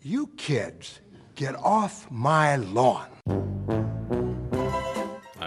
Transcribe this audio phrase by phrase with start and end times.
[0.00, 1.00] You kids,
[1.34, 3.08] get off my lawn.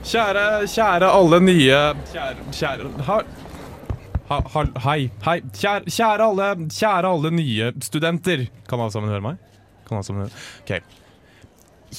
[0.00, 3.18] Kjære, kjære alle nye Kjære, kjære ha,
[4.30, 5.40] ha, Hei, hei.
[5.52, 8.46] Kjære, kjære, alle, kjære alle nye studenter.
[8.68, 9.36] Kan alle sammen høre meg?
[9.86, 10.44] Kan alle sammen høre?
[10.62, 10.72] OK.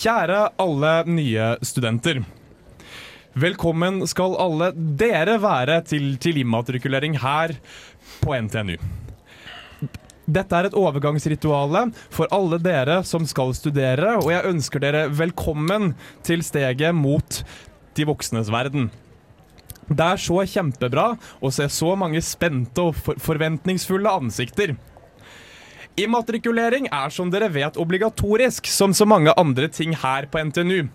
[0.01, 2.23] Kjære alle nye studenter.
[3.37, 7.53] Velkommen skal alle dere være til, til immatrikulering her
[8.23, 8.79] på NTNU.
[10.31, 15.93] Dette er et overgangsrituale for alle dere som skal studere, og jeg ønsker dere velkommen
[16.25, 17.41] til steget mot
[18.01, 18.89] de voksnes verden.
[19.91, 21.11] Det er så kjempebra
[21.43, 24.75] å se så mange spente og for forventningsfulle ansikter.
[25.99, 30.87] Immatrikulering er som dere vet obligatorisk, som så mange andre ting her på NTNU.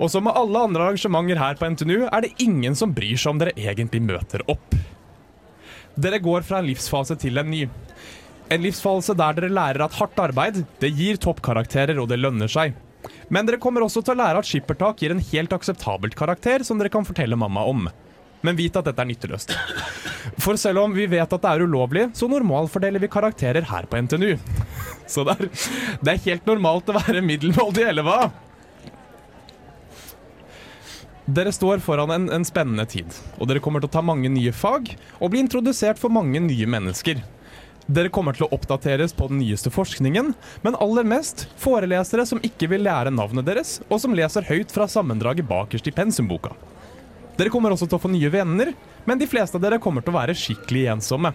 [0.00, 3.34] Og som med alle andre arrangementer her på NTNU, er det ingen som bryr seg
[3.34, 4.78] om dere egentlig møter opp.
[6.00, 7.66] Dere går fra en livsfase til en ny.
[8.50, 12.72] En livsfase der dere lærer at hardt arbeid, det gir toppkarakterer og det lønner seg.
[13.28, 16.80] Men dere kommer også til å lære at skippertak gir en helt akseptabelt karakter som
[16.80, 17.88] dere kan fortelle mamma om.
[18.40, 19.52] Men vit at dette er nytteløst.
[20.40, 24.00] For selv om vi vet at det er ulovlig, så normalfordeler vi karakterer her på
[24.06, 24.36] NTNU.
[25.10, 25.50] Så det er,
[26.00, 28.20] det er helt normalt å være middelmådig, eller hva?
[31.30, 34.50] Dere står foran en, en spennende tid, og dere kommer til å ta mange nye
[34.56, 34.88] fag
[35.20, 37.20] og bli introdusert for mange nye mennesker.
[37.90, 40.28] Dere kommer til å oppdateres på den nyeste forskningen,
[40.62, 44.86] men aller mest forelesere som ikke vil lære navnet deres, og som leser høyt fra
[44.86, 46.52] sammendraget bakerst i pensumboka.
[47.34, 48.70] Dere kommer også til å få nye venner,
[49.08, 51.32] men de fleste av dere kommer til å være skikkelig ensomme.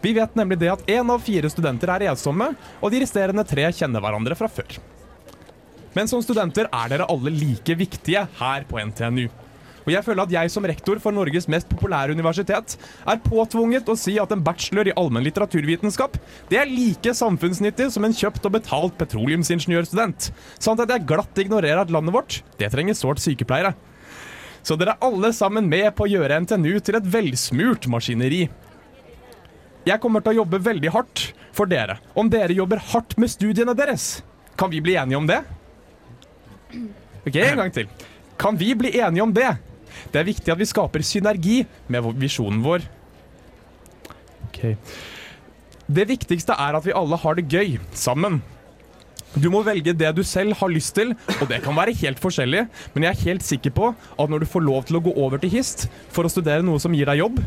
[0.00, 3.68] Vi vet nemlig det at én av fire studenter er ensomme, og de resterende tre
[3.76, 4.78] kjenner hverandre fra før.
[5.92, 9.26] Men som studenter er dere alle like viktige her på NTNU.
[9.84, 13.96] Og jeg føler at jeg som rektor for Norges mest populære universitet er påtvunget å
[13.98, 16.16] si at en bachelor i allmenn litteraturvitenskap
[16.50, 20.30] det er like samfunnsnyttig som en kjøpt og betalt petroleumsingeniørstudent.
[20.56, 23.74] Sånn at jeg glatt ignorerer at landet vårt det trenger sårt sykepleiere.
[24.64, 28.46] Så dere er alle sammen med på å gjøre NTNU til et velsmurt maskineri.
[29.84, 31.98] Jeg kommer til å jobbe veldig hardt for dere.
[32.16, 34.22] Om dere jobber hardt med studiene deres,
[34.56, 35.42] kan vi bli enige om det?
[37.24, 37.92] Ok, en gang til.
[38.40, 39.52] Kan vi bli enige om det?
[40.14, 41.56] Det er viktig at vi skaper synergi
[41.90, 42.84] med visjonen vår.
[44.46, 44.60] Ok.
[45.90, 48.38] Det viktigste er at vi alle har det gøy sammen.
[49.34, 51.10] Du må velge det du selv har lyst til,
[51.40, 54.50] og det kan være helt forskjellig, men jeg er helt sikker på at når du
[54.52, 57.18] får lov til å gå over til HIST for å studere noe som gir deg
[57.18, 57.42] jobb,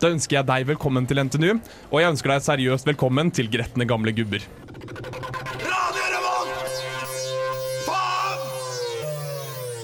[0.00, 1.60] da ønsker jeg deg velkommen til NTNU,
[1.92, 4.48] og jeg ønsker deg seriøst velkommen til Gretne gamle gubber.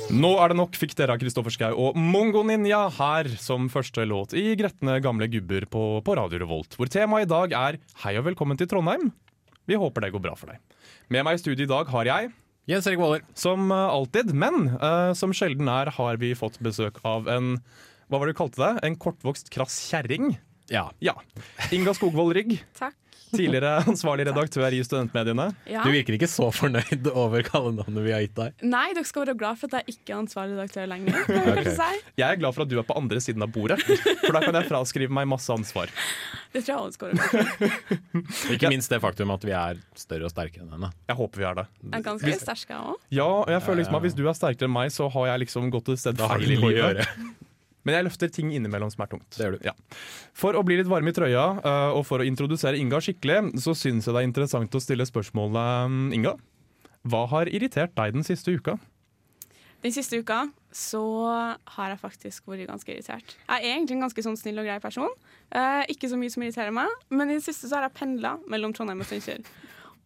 [0.06, 4.04] Nå er det nok, fikk dere av Kristoffer Schau og Mongo Ninja her som første
[4.06, 8.12] låt i Gretne gamle gubber på, på Radio Revolt, hvor temaet i dag er Hei
[8.20, 9.10] og velkommen til Trondheim.
[9.66, 10.62] Vi håper det går bra for deg.
[11.10, 12.30] Med meg i studio i dag har jeg,
[12.70, 13.26] Jens Erik Våler.
[13.34, 17.56] som eh, alltid, men uh, som sjelden er, har vi fått besøk av en
[18.06, 18.72] Hva var det du kalte det?
[18.86, 20.36] En kortvokst, krass kjerring?
[20.70, 20.86] Ja.
[21.02, 21.18] Ja.
[21.74, 22.94] Inga Skogvold Rygg, Takk.
[23.32, 25.48] Tidligere ansvarlig redaktør i Studentmediene.
[25.70, 25.82] Ja.
[25.86, 28.66] Du virker ikke så fornøyd over kallenavnet vi har gitt deg.
[28.66, 31.20] Nei, dere skal være glad for at jeg ikke er ansvarlig redaktør lenger.
[31.26, 31.62] Okay.
[31.62, 32.02] jeg si.
[32.22, 34.60] Jeg er glad for at du er på andre siden av bordet, for da kan
[34.60, 35.92] jeg fraskrive meg masse ansvar.
[36.52, 37.70] Det tror jeg alle skal være.
[38.54, 40.92] Ikke minst det faktum at vi er større og sterkere enn henne.
[41.10, 41.66] Jeg håper vi er det.
[41.84, 43.02] Jeg er ganske sterk, jeg òg.
[43.12, 45.44] Ja, og jeg føler liksom at Hvis du er sterkere enn meg, så har jeg
[45.46, 47.04] liksom gått et sted feil i livet.
[47.86, 49.28] Men jeg løfter ting innimellom som er tungt.
[49.36, 49.68] Det gjør du.
[49.68, 49.76] Ja.
[50.34, 53.76] For å bli litt varm i trøya, øh, og for å introdusere Inga skikkelig, så
[53.78, 56.34] syns jeg det er interessant å stille spørsmålet mm, Inga,
[57.06, 58.74] hva har irritert deg den siste uka?
[59.84, 61.02] Den siste uka så
[61.76, 63.36] har jeg faktisk vært ganske irritert.
[63.46, 65.12] Jeg er egentlig en ganske sånn snill og grei person.
[65.54, 68.34] Eh, ikke så mye som irriterer meg, men i det siste så har jeg pendla
[68.50, 69.46] mellom Trondheim og Steinkjer.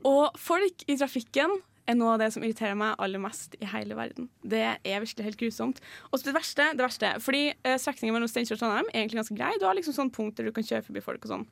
[0.07, 1.57] Og folk i trafikken
[1.91, 4.29] er noe av det som irriterer meg aller mest i hele verden.
[4.43, 5.81] Det er virkelig helt grusomt.
[6.11, 9.39] Og det verste, det verste fordi eh, strekningen mellom Steinkjer og Trondheim er egentlig ganske
[9.39, 9.53] grei.
[9.61, 11.47] Du har liksom sånn punkt der du kan kjøre forbi folk og sånn.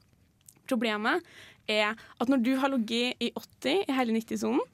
[0.69, 1.25] Problemet
[1.69, 4.65] er at når du har ligget i 80 i hele 90-sonen,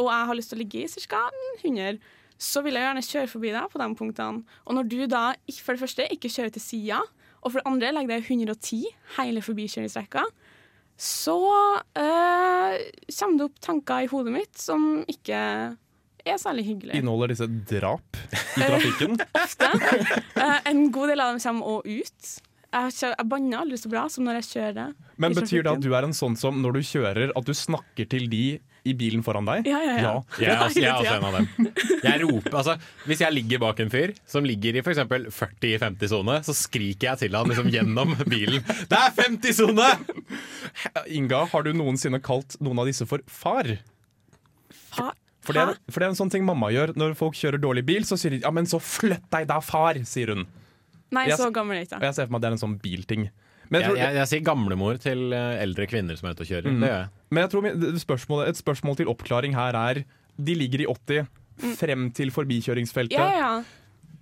[0.00, 1.22] og jeg har lyst til å ligge i ca.
[1.60, 2.00] 100,
[2.40, 4.44] så vil jeg gjerne kjøre forbi deg på de punktene.
[4.64, 5.24] Og når du da
[5.60, 7.00] for det første ikke kjører til sida,
[7.40, 8.86] og for det andre legger deg 110
[9.18, 10.24] hele forbikjøringsstrekka,
[11.00, 11.36] så
[11.96, 12.74] eh,
[13.16, 15.38] kommer det opp tanker i hodet mitt som ikke
[16.28, 16.98] er særlig hyggelig.
[16.98, 19.16] Inneholder disse drap i trafikken?
[20.40, 22.28] Eh, en god del av dem kommer òg ut.
[22.70, 24.92] Jeg, jeg banner aldri så bra som når jeg kjører.
[25.20, 28.08] Men betyr det at du er en sånn som når du kjører, at du snakker
[28.08, 28.44] til de
[28.84, 29.66] i bilen foran deg?
[29.68, 30.12] Ja, ja, ja.
[30.40, 31.68] Jeg er, også, jeg er også en av dem.
[32.02, 35.02] Jeg roper, altså, hvis jeg ligger bak en fyr som ligger i f.eks.
[35.36, 39.90] 40-50-sone, så skriker jeg til han liksom gjennom bilen 'Det er 50-sone!'
[41.12, 43.68] Inga, har du noensinne kalt noen av disse for far?
[44.90, 45.12] Far?
[45.44, 47.84] For det, er, for det er en sånn ting mamma gjør når folk kjører dårlig
[47.88, 48.04] bil.
[48.04, 50.46] Så sier de 'ja, men så flytt deg da, far', sier hun.
[51.10, 52.64] Nei, Jeg- så gammel er jeg Og jeg ser for meg at det er en
[52.64, 53.30] sånn bilting.
[53.70, 56.70] Jeg Jeg, jeg, jeg sier gamlemor til eh, eldre kvinner som er ute og kjører.
[56.80, 57.08] Det gjør jeg.
[57.30, 60.02] Men jeg tror spørsmålet, et spørsmål til oppklaring her er
[60.40, 61.28] De ligger i 80
[61.76, 63.18] frem til forbikjøringsfeltet.
[63.18, 63.52] Ja, ja.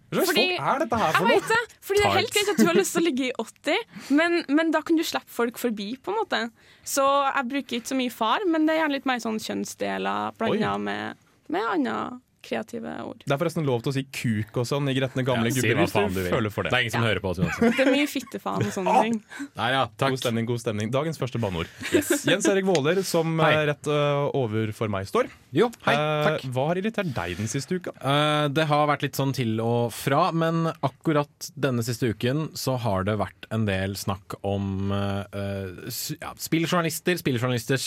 [0.08, 1.36] Hva slags folk er dette her for noe?
[1.36, 1.76] vet det.
[1.84, 3.82] Fordi det er helt greit at du har lyst til å ligge i 80,
[4.16, 6.40] men, men da kan du slippe folk forbi, på en måte.
[6.82, 10.38] Så jeg bruker ikke så mye far, men det er gjerne litt mer sånn kjønnsdeler
[10.40, 11.98] blanda med, med andre
[12.42, 13.22] kreative ord.
[13.26, 15.60] Det er forresten lov til å si kuk og sånn i Gretne gamle Ja, si
[15.62, 16.30] gubber hva hvis faen du du vil.
[16.32, 16.70] føler for det.
[16.72, 17.76] Det er ingen som hører på oss uansett.
[17.76, 19.18] Det er mye fittefaen og sånne ting.
[19.58, 20.10] Nei, ja, takk.
[20.16, 20.90] God stemning, god stemning.
[20.94, 21.68] Dagens første banneord.
[21.92, 23.52] Jens Erik Våler, som Hei.
[23.54, 25.28] eh, rett over overfor meg står.
[25.52, 26.46] Jo, hei, Eh, takk.
[26.54, 27.92] hva har irritert deg den siste uka?
[28.00, 32.78] Uh, det har vært litt sånn til og fra, men akkurat denne siste uken så
[32.80, 37.86] har det vært en del snakk om ja, spilljournalister, spilljournalisters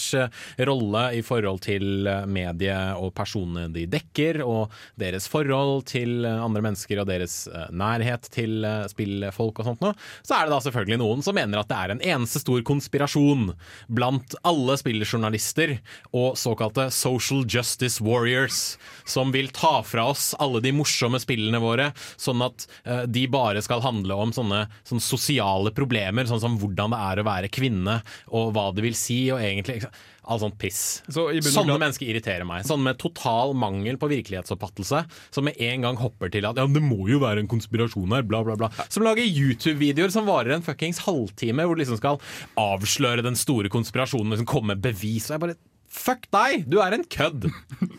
[0.67, 4.50] rolle i forhold til medie og personene de dekker, og
[4.99, 9.83] deres forhold til eh, andre mennesker og deres eh, nærhet til eh, spillfolk og sånt
[9.83, 9.95] noe.
[10.27, 13.51] Så er det da selvfølgelig noen som mener at det er en eneste stor konspirasjon
[13.91, 15.77] blant alle spilljournalister
[16.17, 21.91] og såkalte social justice warriors, som vil ta fra oss alle de morsomme spillene våre,
[22.19, 22.67] sånn at
[23.11, 27.27] de bare skal handle om sånne, sånne sosiale problemer, sånn som hvordan det er å
[27.27, 27.99] være kvinne,
[28.31, 29.81] og hva det vil si, og egentlig
[30.21, 31.01] All sånt piss.
[31.09, 32.65] Så Sånne mennesker irriterer meg.
[32.67, 35.03] Sånne med total mangel på virkelighetsoppfattelse,
[35.33, 38.27] som med en gang hopper til at ja, det må jo være en konspirasjon her,
[38.27, 38.69] bla, bla, bla.
[38.93, 42.21] Som lager YouTube-videoer som varer en fuckings halvtime, hvor de liksom skal
[42.61, 45.29] avsløre den store konspirasjonen og liksom komme med bevis.
[45.31, 45.59] Og jeg bare
[45.91, 46.61] Fuck deg!
[46.71, 47.49] Du er en kødd!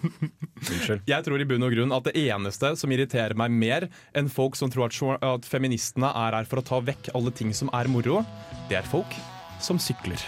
[0.63, 1.03] Unnskyld.
[1.11, 4.57] Jeg tror i bunn og grunn at det eneste som irriterer meg mer enn folk
[4.57, 4.97] som tror at,
[5.29, 8.23] at feministene er her for å ta vekk alle ting som er moro,
[8.73, 9.13] det er folk
[9.61, 10.25] som sykler.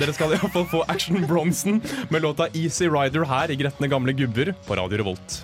[0.00, 1.80] Dere skal iallfall få Action Bronson
[2.10, 5.42] med låta Easy Rider her i Gretne gamle gubber på Radio Revolt.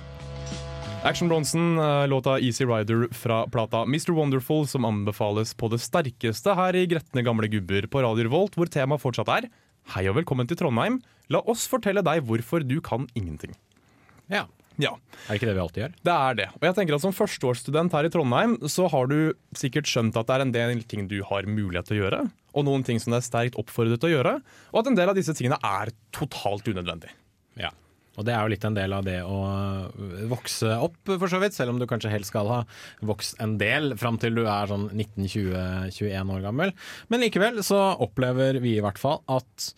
[1.07, 4.11] Action Bronson, eh, låta Easy Rider fra plata Mr.
[4.17, 8.67] Wonderful, som anbefales på det sterkeste her i Gretne gamle gubber på Radio Revolt, hvor
[8.67, 9.51] temaet fortsatt er
[9.95, 10.99] Hei og velkommen til Trondheim.
[11.33, 13.55] La oss fortelle deg hvorfor du kan ingenting.
[14.29, 14.45] Ja.
[14.79, 14.93] Ja,
[15.27, 15.95] Er det ikke det vi alltid gjør?
[16.07, 16.49] det er det.
[16.55, 20.29] Og jeg tenker at Som førsteårsstudent her i Trondheim så har du sikkert skjønt at
[20.29, 22.21] det er en del ting du har mulighet til å gjøre,
[22.55, 24.37] og noen ting som det er sterkt oppfordret til å gjøre,
[24.73, 27.11] og at en del av disse tingene er totalt unødvendig.
[27.59, 27.73] Ja.
[28.19, 29.37] Og det er jo litt en del av det å
[30.31, 31.55] vokse opp, for så vidt.
[31.55, 32.57] Selv om du kanskje helst skal ha
[33.07, 36.73] vokst en del fram til du er sånn 19-20-21 år gammel.
[37.13, 39.69] Men likevel så opplever vi i hvert fall at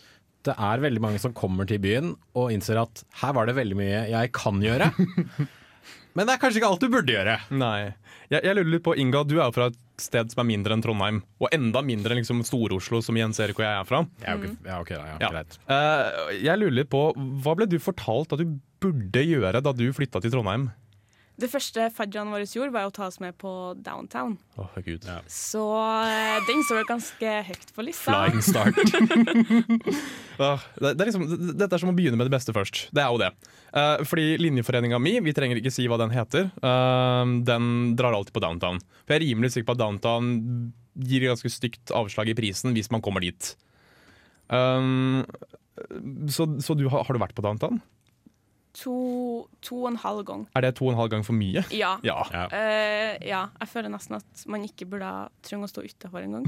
[0.48, 3.76] det er veldig mange som kommer til byen og innser at her var det veldig
[3.76, 4.90] mye jeg kan gjøre.
[6.16, 7.36] Men det er kanskje ikke alt du burde gjøre.
[7.54, 7.92] Nei.
[8.32, 10.74] Jeg, jeg lurer litt på, Inga, du er jo fra et sted som er mindre
[10.74, 14.00] enn Trondheim, og enda mindre enn liksom Stor-Oslo, som Jens Erik og jeg er fra.
[14.24, 15.30] Jeg er ikke, ja, ok, da, ja, Ja.
[15.36, 15.58] greit.
[15.70, 17.02] Eh, jeg lurer litt på,
[17.44, 20.70] Hva ble du fortalt at du burde gjøre da du flytta til Trondheim?
[21.40, 24.34] Det første fadjaen vår gjorde, var å ta oss med på downtown.
[24.60, 25.06] Oh, gud.
[25.08, 25.18] Ja.
[25.30, 25.62] Så
[26.04, 28.12] eh, den står ganske høyt på lista.
[28.12, 28.76] Flying start.
[30.40, 32.86] Ah, det, det er liksom, det- dette er som å begynne med det beste først.
[32.96, 33.28] Det er jo det.
[33.76, 37.66] Uh, fordi linjeforeninga mi, vi trenger ikke si hva den heter, uh, den
[37.98, 38.80] drar alltid på downtown.
[39.04, 40.30] For jeg er rimelig sikker på at downtown
[40.96, 43.52] gir ganske stygt avslag i prisen hvis man kommer dit.
[44.48, 45.26] Um,
[46.32, 47.82] så så du, har, har du vært på downtown?
[48.78, 50.44] To, to og en halv gang.
[50.54, 51.64] Er det to og en halv gang for mye?
[51.74, 51.96] Ja.
[52.06, 52.20] Ja.
[52.30, 52.44] Ja.
[52.54, 55.10] Eh, ja, jeg føler nesten at man ikke burde
[55.46, 56.46] trenge å stå utafor engang.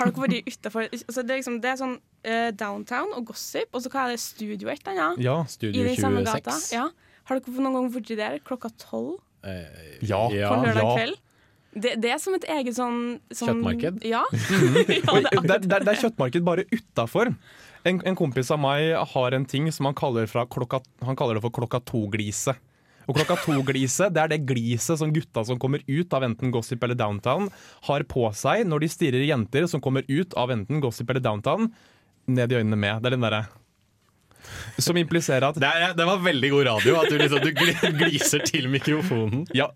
[0.00, 1.96] Har dere vært utafor altså det, er liksom, det er sånn
[2.26, 5.24] uh, downtown og gossip, og så hva er det studio et eller annet?
[5.24, 5.38] Ja.
[5.46, 6.58] I Studio den samme gata.
[6.58, 6.74] 26.
[6.74, 6.88] Ja.
[7.30, 9.64] Har dere noen gang vært der klokka tolv Uh,
[10.04, 10.28] Ja.
[10.28, 10.50] ja.
[10.52, 10.96] på lørdag ja.
[10.98, 11.20] kveld?
[11.70, 12.98] Det, det er som et eget sånn,
[13.30, 14.02] sånn Kjøttmarked?
[14.04, 14.24] Ja.
[14.34, 14.42] ja
[14.90, 17.30] det, er, det, er, det er kjøttmarked bare utafor.
[17.88, 21.44] En, en kompis av meg har en ting som han kaller, klokka, han kaller det
[21.46, 22.58] for klokka to-gliset.
[23.08, 26.84] Og klokka to-gliset det er det gliset som gutta som kommer ut av enten Gossip
[26.84, 27.48] eller Downtown,
[27.88, 31.70] har på seg når de stirrer jenter som kommer ut av enten Gossip eller Downtown,
[32.30, 33.00] ned i øynene med.
[33.00, 33.46] Det er den derre
[34.78, 37.50] som impliserer at Det, er, det var veldig god radio at du, liksom, du
[38.02, 39.44] gliser til mikrofonen.
[39.56, 39.70] Ja.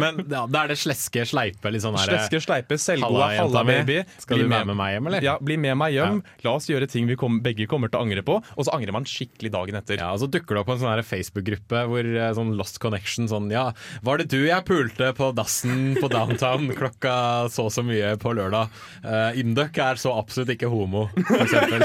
[0.00, 4.00] Men ja, da er det sleske, sleipe, litt sånn Sleske, sleipe, selvgode, Halla, baby.
[4.22, 5.26] Skal Bli du med, med meg hjem, eller?
[5.26, 6.20] Ja, bli med meg hjem.
[6.44, 8.38] La oss gjøre ting vi kom, begge kommer til å angre på.
[8.56, 10.00] Og så angrer man skikkelig dagen etter.
[10.00, 13.50] Ja, og Så dukker det opp en sånn Facebook-gruppe hvor eh, sånn Lost Connection sånn
[13.52, 13.68] Ja,
[14.04, 17.14] var det du jeg pulte på dassen på downtown klokka
[17.52, 18.72] så så mye på lørdag?
[19.04, 21.84] Uh, Induc er så absolutt ikke homo, for eksempel.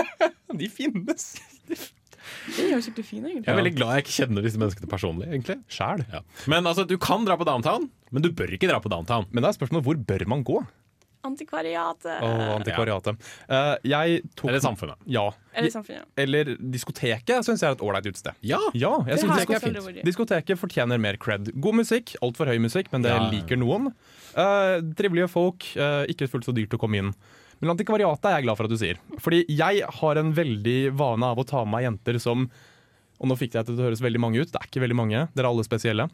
[0.60, 1.32] De finnes.
[1.68, 3.46] Den er jo skikkelig fine, egentlig.
[3.48, 5.58] Jeg er veldig glad jeg ikke kjenner disse menneskene personlig, egentlig.
[5.72, 6.04] Sjæl.
[6.12, 6.22] Ja.
[6.50, 9.26] Men altså, du kan dra på downtown, men du bør ikke dra på downtown.
[9.32, 10.62] Men da er spørsmålet hvor bør man gå?
[11.24, 12.18] Antikvariatet.
[12.20, 13.20] Oh, antikvariatet.
[13.48, 14.98] Eh, jeg tok Eller samfunnet.
[15.08, 15.22] Ja.
[15.56, 16.04] Eller samfunnet.
[16.20, 18.36] Eller diskoteket syns jeg er et ålreit utested.
[18.44, 20.04] Ja, Ja, jeg Det synes har er fint.
[20.04, 21.48] Diskoteket fortjener mer cred.
[21.60, 23.30] God musikk, altfor høy musikk, men det Ja.
[23.30, 23.94] liker noen.
[24.36, 27.14] Uh, trivelige folk, uh, ikke fullt så dyrt å komme inn.
[27.60, 29.00] Men antikvariatet er jeg glad for at du sier.
[29.22, 32.48] Fordi jeg har en veldig vane av å ta med meg jenter som
[33.22, 34.96] Og nå fikk jeg det til å høres veldig mange ut, det er ikke veldig
[34.98, 36.08] mange, dere er alle spesielle.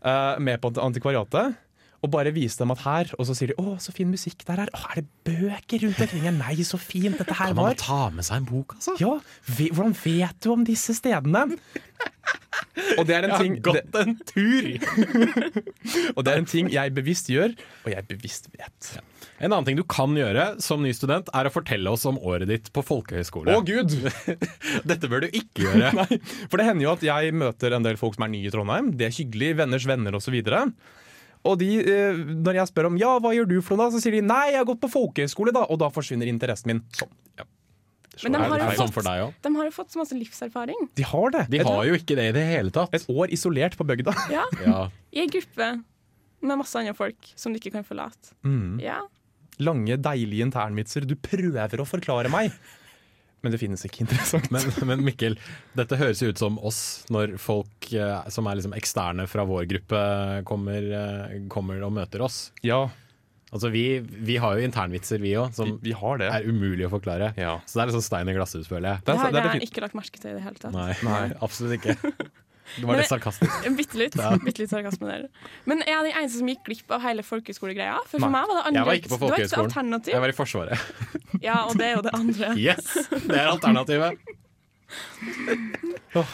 [0.00, 1.58] Uh, med på antikvariatet.
[2.04, 4.64] Og bare vise dem at her, og så sier de 'Å, så fin musikk der
[4.64, 4.72] er'.
[4.72, 6.26] Å, er det bøker rundt omkring?
[6.38, 7.74] Nei, så fint dette her var.
[7.74, 8.96] Kan man ta med seg en bok, altså?
[9.00, 9.14] Ja,
[9.46, 11.46] vi, hvordan vet du om disse stedene?
[12.98, 14.68] Og det er en Jeg ting har gått en tur!
[16.16, 18.92] Og det er en ting jeg bevisst gjør, og jeg bevisst vet.
[19.38, 22.48] En annen ting du kan gjøre som ny student, er å fortelle oss om året
[22.48, 23.52] ditt på folkehøyskole.
[23.52, 23.92] Å gud!
[24.90, 25.90] Dette bør du ikke gjøre.
[26.00, 28.52] Nei, for det hender jo at jeg møter en del folk som er nye i
[28.54, 28.94] Trondheim.
[28.96, 30.38] De er hyggelige, venners venner osv.
[31.46, 34.02] Og de, eh, når jeg spør om ja, hva gjør du for noe, da, så
[34.02, 35.66] sier de nei, jeg har gått på folkehøyskole, da.
[35.70, 36.82] Og da forsvinner interessen min.
[36.96, 37.12] Sånn.
[38.24, 39.04] Men de har, jo fått,
[39.44, 40.86] de har jo fått så masse livserfaring.
[40.96, 41.42] De har det.
[41.52, 42.94] De har jo ikke det i det hele tatt.
[42.96, 44.14] et år isolert på bygda.
[44.32, 44.78] Ja, Ja.
[45.12, 45.68] I ei gruppe
[46.40, 48.32] med masse andre folk som du ikke kan forlate.
[48.46, 48.80] Mm.
[48.80, 49.02] Ja.
[49.64, 51.06] Lange, deilige internvitser.
[51.08, 52.52] Du prøver å forklare meg.
[53.44, 54.48] Men det finnes ikke interessant.
[54.50, 55.36] Men, men Mikkel,
[55.78, 56.80] dette høres jo ut som oss
[57.14, 60.00] når folk eh, som er liksom eksterne fra vår gruppe
[60.48, 62.46] kommer, eh, kommer og møter oss.
[62.66, 62.86] ja,
[63.54, 66.26] Altså vi, vi har jo internvitser vi òg, som vi har det.
[66.34, 67.28] er umulig å forklare.
[67.38, 67.52] Ja.
[67.64, 69.04] Så det er sånn stein i glasshus, føler jeg.
[69.06, 70.74] Det Det er, har jeg ikke lagt merke til i det hele tatt.
[70.74, 71.22] Nei, Nei.
[71.46, 71.94] absolutt ikke.
[72.76, 73.68] Det var litt sarkastisk.
[73.80, 75.26] Bitte litt, bitte litt sarkasme der.
[75.70, 78.00] Men er den eneste som gikk glipp av hele folkehøyskolegreia?
[78.10, 79.70] For for meg var det andre Jeg var ikke på folkehøyskolen.
[79.70, 80.14] alternativ.
[80.16, 80.88] Jeg var i Forsvaret.
[81.44, 82.52] Ja, og det er jo det andre.
[82.66, 82.90] Yes!
[83.12, 84.18] Det er alternativet.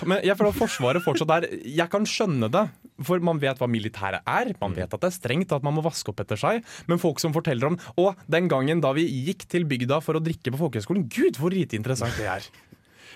[0.07, 2.65] Men jeg føler at Forsvaret fortsatt er Jeg kan skjønne det,
[3.03, 4.53] for man vet hva militæret er.
[4.61, 6.61] Man vet at det er strengt, at man må vaske opp etter seg.
[6.91, 10.23] Men folk som forteller om Å, den gangen da vi gikk til bygda for å
[10.23, 11.09] drikke på folkehøgskolen.
[11.13, 12.47] Gud, hvor lite interessant det er.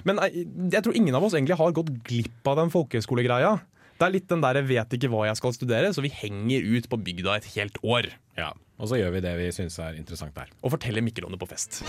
[0.04, 3.56] Men eh, jeg tror ingen av oss egentlig har gått glipp av den folkehøyskolegreia.
[3.96, 6.60] Det er litt den der 'jeg vet ikke hva jeg skal studere', så vi henger
[6.76, 8.12] ut på bygda et helt år.
[8.36, 10.52] Ja, Og så gjør vi det vi syns er interessant der.
[10.62, 11.80] Og forteller det på fest.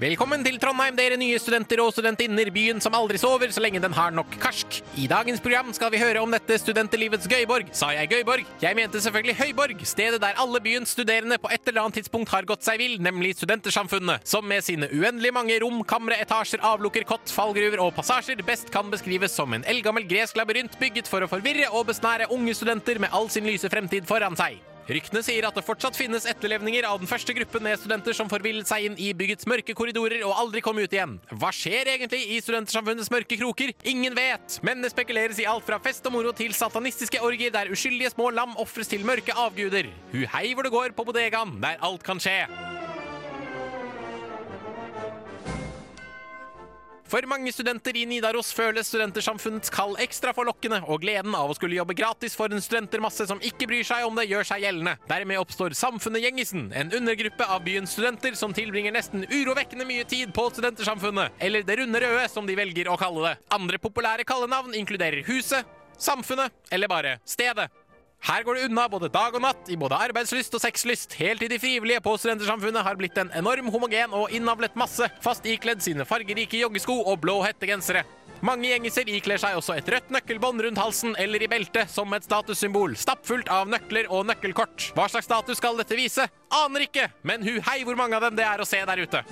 [0.00, 3.92] Velkommen til Trondheim, dere nye studenter og studentinner, byen som aldri sover så lenge den
[3.92, 4.78] har nok karsk.
[4.96, 7.68] I dagens program skal vi høre om dette studentelivets gøyborg.
[7.76, 8.48] Sa jeg gøyborg?
[8.64, 12.48] Jeg mente selvfølgelig høyborg, stedet der alle byens studerende på et eller annet tidspunkt har
[12.48, 17.28] gått seg vill, nemlig Studentersamfunnet, som med sine uendelig mange rom, kamre, etasjer, avlukker, kott,
[17.36, 21.68] fallgruver og passasjer best kan beskrives som en eldgammel gresk labyrint bygget for å forvirre
[21.76, 24.62] og besnære unge studenter med all sin lyse fremtid foran seg.
[24.90, 28.66] Ryktene sier at det fortsatt finnes etterlevninger av den første gruppen med studenter som forvillet
[28.66, 31.14] seg inn i byggets mørke korridorer og aldri kom ut igjen.
[31.30, 33.70] Hva skjer egentlig i Studentersamfunnets mørke kroker?
[33.86, 37.70] Ingen vet, men det spekuleres i alt fra fest og moro til satanistiske orgier der
[37.70, 39.92] uskyldige små lam ofres til mørke avguder.
[40.10, 42.42] Hu hei hvor det går på bodegaen, der alt kan skje.
[47.10, 51.74] For mange studenter i Nidaros føles studentersamfunnets kall ekstra forlokkende, og gleden av å skulle
[51.74, 54.92] jobbe gratis for en studentermasse som ikke bryr seg om det, gjør seg gjeldende.
[55.10, 60.30] Dermed oppstår Samfunnet Gjengisen, en undergruppe av byens studenter som tilbringer nesten urovekkende mye tid
[60.36, 63.36] på Studentersamfunnet, eller Det runde røde, som de velger å kalle det.
[63.58, 65.66] Andre populære kallenavn inkluderer Huset,
[65.98, 67.66] Samfunnet eller bare Stedet.
[68.20, 71.48] Her går det unna både dag og natt i både arbeidslyst og sexlyst, helt til
[71.48, 76.04] de frivillige på Studentersamfunnet har blitt en enorm homogen og innavlet masse, fast ikledd sine
[76.04, 78.04] fargerike joggesko og blå hettegensere.
[78.44, 82.24] Mange gjengiser ikler seg også et rødt nøkkelbånd rundt halsen eller i beltet som et
[82.24, 84.92] statussymbol, stappfullt av nøkler og nøkkelkort.
[84.96, 86.28] Hva slags status skal dette vise?
[86.60, 89.24] Aner ikke, men hu hei hvor mange av dem det er å se der ute.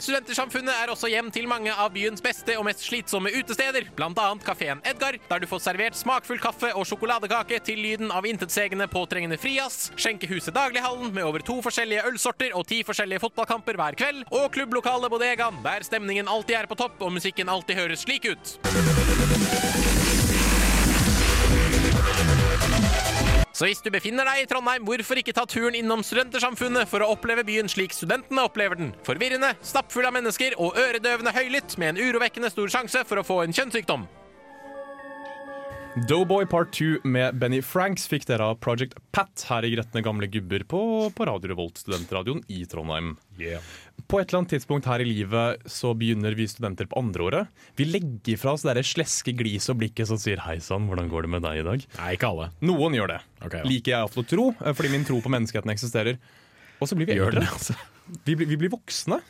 [0.00, 4.80] Studentersamfunnet er også hjem til mange av byens beste og mest slitsomme utesteder, annet kafeen
[4.88, 9.90] Edgar, der du får servert smakfull kaffe og sjokoladekake til lyden av intetsigende påtrengende frijazz,
[10.00, 15.12] skjenkehuset Daglighallen med over to forskjellige ølsorter og ti forskjellige fotballkamper hver kveld, og klubblokalet
[15.12, 19.79] Bodegaen, der stemningen alltid er på topp og musikken alltid høres slik ut.
[23.60, 27.10] Så hvis du befinner deg i Trondheim, hvorfor ikke ta turen innom Studentersamfunnet for å
[27.12, 28.94] oppleve byen slik studentene opplever den?
[29.04, 33.42] Forvirrende, stappfull av mennesker og øredøvende høylytt med en urovekkende stor sjanse for å få
[33.44, 34.08] en kjønnssykdom.
[35.96, 40.28] Doughboy Part 2 med Benny Franks fikk dere av Project Pat her i Gretne gamle
[40.30, 40.78] gubber på,
[41.16, 43.16] på Radio Revolt, studentradioen i Trondheim.
[44.06, 47.50] På et eller annet tidspunkt her i livet så begynner vi studenter på andreåret.
[47.78, 51.26] Vi legger fra oss det sleske gliset og blikket som sier 'hei sann, hvordan går
[51.26, 51.86] det med deg i dag'?
[51.98, 52.50] Nei, ikke alle.
[52.62, 53.20] Noen gjør det.
[53.42, 53.62] Okay.
[53.66, 56.18] Liker jeg iallfall å tro, eh, fordi min tro på menneskeheten eksisterer.
[56.80, 57.40] Og så blir vi Gjør eldre.
[57.40, 57.74] det, altså.
[58.24, 59.20] Vi, blir- vi blir voksne.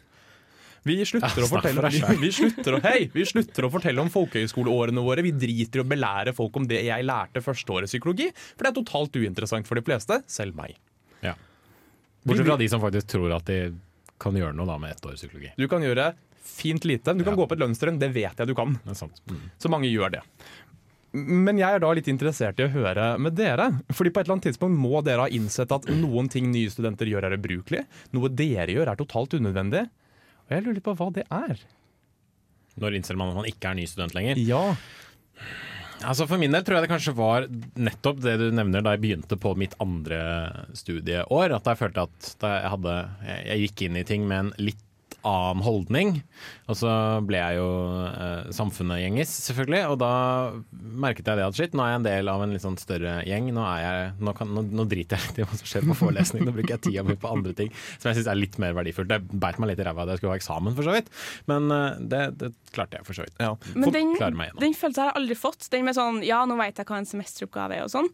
[0.89, 4.09] Vi slutter, Ja, å fortelle, vi, vi, slutter å, hei, vi slutter å fortelle om
[4.13, 5.25] folkehøyskoleårene våre.
[5.27, 8.71] Vi driter i å belære folk om det jeg lærte første året psykologi, for det
[8.73, 10.79] er totalt uinteressant for de fleste, selv meg.
[11.25, 11.35] Ja.
[12.25, 13.61] Bortsett fra de som faktisk tror at de
[14.21, 15.53] kan gjøre noe da med ett år psykologi.
[15.61, 16.15] Du kan gjøre
[16.51, 17.13] fint lite.
[17.17, 17.39] Du kan Ja.
[17.43, 18.79] gå på et lønnstrøm, det vet jeg du kan.
[18.85, 19.45] Mm.
[19.61, 20.23] Så mange gjør det.
[21.13, 23.83] Men jeg er da litt interessert i å høre med dere.
[23.93, 27.09] Fordi på et eller annet tidspunkt må dere ha innsett at noen ting nye studenter
[27.11, 27.85] gjør er ubrukelig.
[28.15, 29.89] Noe dere gjør er totalt unødvendig.
[30.50, 31.61] Og jeg lurer på hva det er.
[32.80, 34.40] Når innser man at man ikke er ny student lenger?
[34.42, 34.64] Ja,
[36.00, 39.02] Altså For min del tror jeg det kanskje var nettopp det du nevner da jeg
[39.02, 40.21] begynte på mitt andre
[40.76, 41.52] studieår.
[41.57, 42.95] At jeg følte at jeg, hadde,
[43.45, 44.80] jeg gikk inn i ting med en litt
[45.27, 46.12] annen holdning.
[46.71, 46.91] Og så
[47.27, 47.69] ble jeg jo
[48.09, 49.83] eh, samfunnet-gjengis, selvfølgelig.
[49.93, 50.12] Og da
[51.05, 53.19] merket jeg det at shit, nå er jeg en del av en litt sånn større
[53.29, 53.50] gjeng.
[53.57, 55.99] Nå, er jeg, nå, kan, nå, nå driter jeg litt i hva som skjer på
[56.03, 56.47] forelesning.
[56.47, 59.11] Nå bruker jeg tida mi på andre ting som jeg syns er litt mer verdifullt.
[59.11, 61.12] Det beit meg litt i ræva at jeg skulle ha eksamen, for så vidt.
[61.50, 63.37] Men eh, det, det klarte jeg for så vidt.
[63.43, 63.55] ja.
[63.75, 64.15] Men den,
[64.61, 65.71] den følelsen har jeg aldri fått.
[65.73, 68.11] Den med sånn Ja, nå vet jeg hva en semesteroppgave er og sånn.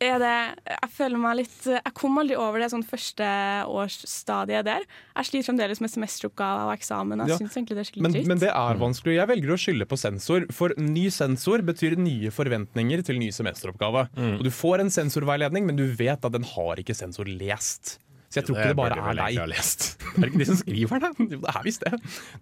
[0.00, 4.86] Er det, jeg føler meg litt Jeg kom aldri over det sånn førsteårsstadiet der.
[5.18, 7.20] Jeg sliter fremdeles med semesteroppgaver og eksamen.
[7.20, 7.36] Jeg Ja.
[7.38, 8.26] synes egentlig det er skikkelig Men, dritt.
[8.26, 9.14] men det er vanskelig.
[9.16, 14.08] Jeg velger å skylde på sensor, for ny sensor betyr nye forventninger til ny semesteroppgave.
[14.38, 17.98] Og Du får en sensorveiledning, men du vet at den har ikke sensor lest.
[18.30, 19.36] Så jeg tror ikke det bare er deg.
[19.36, 19.96] Det.
[20.16, 21.10] Er det ikke de som skriver det?
[21.30, 21.92] Jo, det er visst det.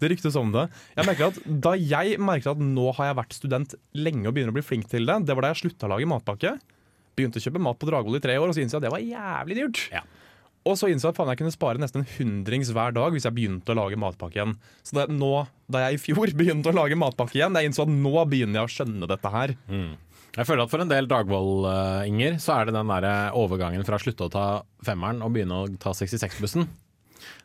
[0.01, 0.71] Det ryktes om det.
[0.97, 4.51] Jeg merker at Da jeg merket at nå har jeg vært student lenge og begynner
[4.55, 6.59] å bli flink til det, det var da jeg slutta å lage matpakke.
[7.19, 8.95] Begynte å kjøpe mat på Dragvoll i tre år, og så innså jeg at det
[8.95, 9.83] var jævlig dyrt.
[9.93, 10.05] Ja.
[10.63, 13.35] Og så innså jeg at jeg kunne spare nesten en hundrings hver dag hvis jeg
[13.35, 14.55] begynte å lage matpakke igjen.
[14.87, 15.33] Så det, nå,
[15.73, 18.71] da jeg i fjor begynte å lage matpakke igjen, jeg innså at nå begynner jeg
[18.71, 19.57] å skjønne dette her.
[20.33, 24.01] Jeg føler at for en del Dragvoll-inger så er det den der overgangen fra å
[24.01, 24.47] slutte å ta
[24.87, 26.65] femmeren og begynne å ta 66-bussen.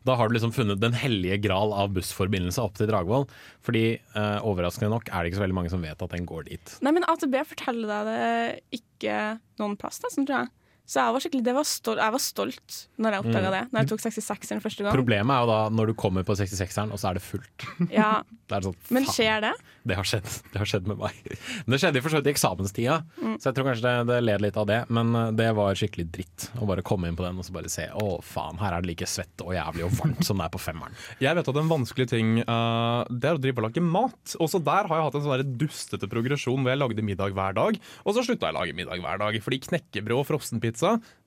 [0.08, 3.28] Da har du liksom funnet den hellige gral av bussforbindelse opp til Dragvoll.
[3.65, 6.47] Fordi eh, overraskende nok er det ikke så veldig mange som vet at den går
[6.50, 6.78] dit.
[6.86, 9.17] Nei, men AtB forteller deg det ikke
[9.62, 10.54] noen plass, da, sånn tror jeg.
[10.88, 13.63] Så jeg var skikkelig det var stolt, Jeg var stolt når jeg oppdaga det.
[13.73, 14.95] Når jeg tok 66 den første gang.
[14.95, 17.67] Problemet er jo da når du kommer på 66-eren, og så er det fullt.
[17.91, 19.50] Ja, Det er sånn, Men skjer det?
[19.88, 21.17] Det har skjedd Det har skjedd med meg.
[21.65, 22.95] Men det skjedde for så vidt i eksamenstida,
[23.38, 24.78] så jeg tror kanskje det, det led litt av det.
[24.93, 27.71] Men eh, det var skikkelig dritt å bare komme inn på den og så bare
[27.71, 30.54] se å faen, her er det like svett og jævlig og varmt som det er
[30.54, 30.95] på femmeren.
[31.23, 34.36] Jeg vet at en vanskelig ting uh, Det er å drive og lage mat.
[34.43, 37.80] Også der har jeg hatt en sånn dustete progresjon hvor jeg lagde middag hver dag.
[38.06, 39.38] Og så slutta jeg å lage middag hver dag.
[39.43, 40.77] Fordi knekkebrød og frossenpizza,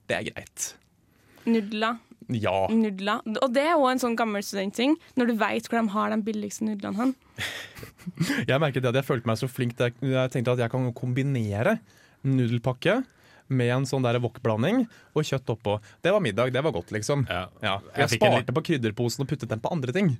[0.09, 0.71] det er greit.
[1.49, 1.99] Nudler.
[2.31, 2.67] Ja.
[2.71, 3.23] Nudler.
[3.41, 6.19] Og det er òg en sånn gammel studentting, når du veit hvor de har de
[6.25, 7.15] billigste nudlene hen.
[8.49, 10.71] Jeg merket det at jeg følte meg så flink da jeg, jeg tenkte at jeg
[10.73, 11.75] kan kombinere
[12.27, 12.99] nudelpakke
[13.51, 15.77] med en sånn der wok-blanding og kjøtt oppå.
[16.03, 17.25] Det var middag, det var godt, liksom.
[17.29, 17.47] Ja.
[17.63, 20.13] Jeg, Jeg en sparte på krydderposen og puttet den på andre ting.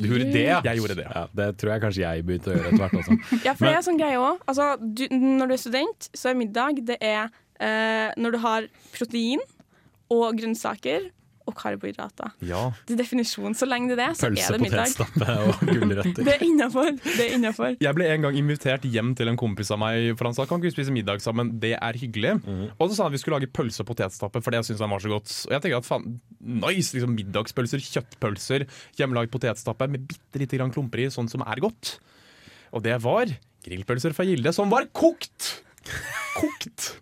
[0.00, 0.60] Du gjorde det, ja?
[0.64, 1.22] Jeg gjorde det, ja.
[1.22, 1.24] ja.
[1.40, 3.16] Det tror jeg kanskje jeg begynte å gjøre etter hvert også.
[3.44, 4.42] Ja, for det er sånn greie òg.
[4.50, 4.68] Altså,
[5.12, 9.42] når du er student, så er middag det er eh, når du har protein
[10.10, 11.10] og grønnsaker
[11.48, 12.32] og karbohydrater.
[12.46, 12.60] Ja.
[12.86, 13.56] Det er definisjonen.
[13.58, 14.90] Så lenge det er det, så Pølse, er det middag.
[14.92, 16.20] potetstappe og gulrøtter.
[16.26, 16.90] Det er innafor.
[17.00, 17.76] Det er.
[17.82, 20.60] Jeg ble en gang invitert hjem til en kompis av meg, for han sa kan
[20.60, 22.36] ikke vi spise middag sammen, det er hyggelig.
[22.76, 25.02] Og så sa han vi skulle lage pølse og potetstappe, for det syntes han var
[25.02, 25.34] så godt.
[25.48, 26.20] Og jeg tenker at faen,
[26.60, 26.94] nice!
[26.94, 28.68] liksom Middagspølser, kjøttpølser,
[29.00, 31.96] hjemmelagd potetstappe med bitte lite grann klumper i, sånn som er godt.
[32.76, 33.32] Og det var
[33.66, 35.56] grillpølser fra Gilde, som var kokt!
[36.36, 36.92] Kokt!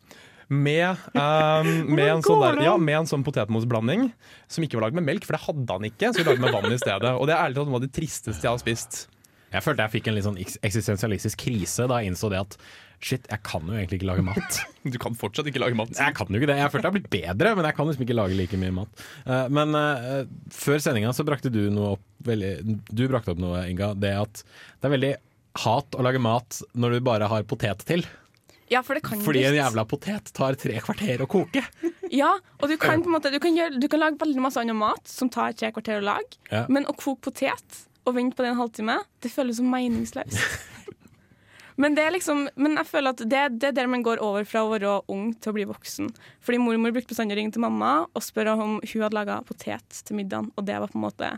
[0.49, 4.09] Med, um, med, en sånn der, ja, med en sånn potetmosblanding
[4.49, 6.13] som ikke var lagd med melk, for det hadde han ikke.
[6.13, 7.15] Så vi lagde med vann i stedet.
[7.15, 9.07] Og det er ærlig talt noe av det tristeste jeg har spist.
[9.49, 12.57] Jeg følte jeg fikk en litt sånn eksistensialistisk krise da jeg innså det at
[12.99, 14.59] shit, jeg kan jo egentlig ikke lage mat.
[14.89, 15.93] Du kan fortsatt ikke lage mat.
[15.93, 16.57] Jeg kan jo ikke det.
[16.61, 19.03] Jeg følte jeg har blitt bedre, men jeg kan liksom ikke lage like mye mat.
[19.29, 20.23] Eh, Men uh,
[20.55, 22.53] før sendinga så brakte du noe opp veldig
[22.89, 23.93] Du brakte opp noe, Inga.
[24.01, 25.13] Det at det er veldig
[25.65, 28.07] hat å lage mat når du bare har potet til.
[28.71, 31.65] Ja, for det kan Fordi en jævla potet tar tre kvarter å koke.
[32.09, 32.31] Ja,
[32.63, 35.29] og du kan måte Du kan, gjøre, du kan lage veldig masse annen mat som
[35.29, 36.63] tar tre kvarter å lage, Ja.
[36.73, 40.41] men å koke potet og vente på det en halvtime, det føles som meningsløst.
[41.79, 44.43] Men, det er liksom, men jeg føler at det, det er der man går over
[44.51, 46.09] fra å være ung til å bli voksen.
[46.43, 50.01] Fordi mormor brukte bestandig å ringe til mamma og spørre om hun hadde laga potet
[50.03, 51.29] til middagen, og det var på en måte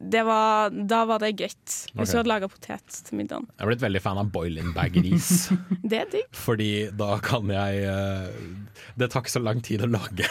[0.00, 2.10] var, Da var det greit hvis okay.
[2.10, 3.46] du hadde laga potet til middagen.
[3.52, 5.50] Jeg er blitt veldig fan av boil-in bag-ris.
[5.90, 6.28] Det er digg.
[6.36, 8.28] fordi da kan jeg eh,
[8.96, 10.28] Det tar ikke så lang tid å lage.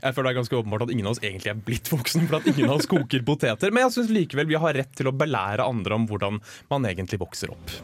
[0.00, 2.40] Jeg føler det er ganske åpenbart at ingen av oss egentlig er blitt voksne, for
[2.40, 3.70] at ingen av oss koker poteter.
[3.70, 6.40] Men jeg syns likevel vi har rett til å belære andre om hvordan
[6.72, 7.76] man egentlig vokser opp.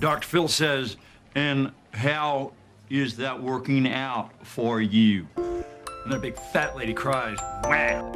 [0.00, 0.24] Dr.
[0.24, 0.96] Phil says,
[1.36, 2.52] in how
[2.90, 5.26] is that working out for you?
[5.36, 8.12] And that big fat lady cries, wow.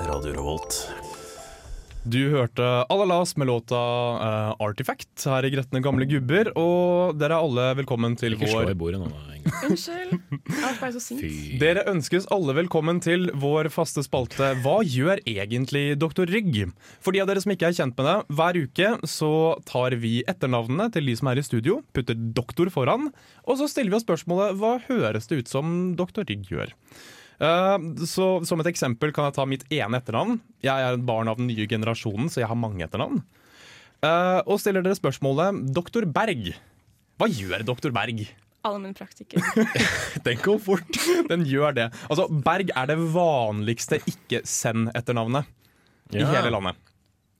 [0.00, 1.03] Er Radio Revolt.
[2.04, 3.78] Du hørte Alalas med låta
[4.20, 6.50] uh, Artifact her i Gretne gamle gubber.
[6.60, 9.38] Og dere er alle velkommen til Ikke slå i bordet nå, da.
[9.64, 10.12] Unnskyld.
[10.12, 11.24] Jeg er bare så sint.
[11.62, 16.28] Dere ønskes alle velkommen til vår faste spalte Hva gjør egentlig Dr.
[16.28, 16.60] Rygg?
[17.00, 19.32] For de av dere som ikke er kjent med det, hver uke så
[19.64, 23.08] tar vi etternavnene til de som er i studio, putter doktor foran,
[23.48, 26.28] og så stiller vi oss spørsmålet Hva høres det ut som Dr.
[26.28, 26.76] Rygg gjør?
[27.40, 30.38] Eh, så Som et eksempel kan jeg ta mitt ene etternavn.
[30.64, 33.22] Jeg er et barn av den nye generasjonen, så jeg har mange etternavn.
[34.04, 36.06] Eh, og stiller dere spørsmålet Dr.
[36.06, 36.52] Berg.
[37.18, 37.92] Hva gjør Dr.
[37.94, 38.24] Berg?
[38.64, 39.42] Allmennpraktiker.
[40.26, 41.00] Den går fort.
[41.28, 41.90] Den gjør det.
[42.08, 45.50] Altså, Berg er det vanligste ikke-send-etternavnet
[46.14, 46.80] i hele landet.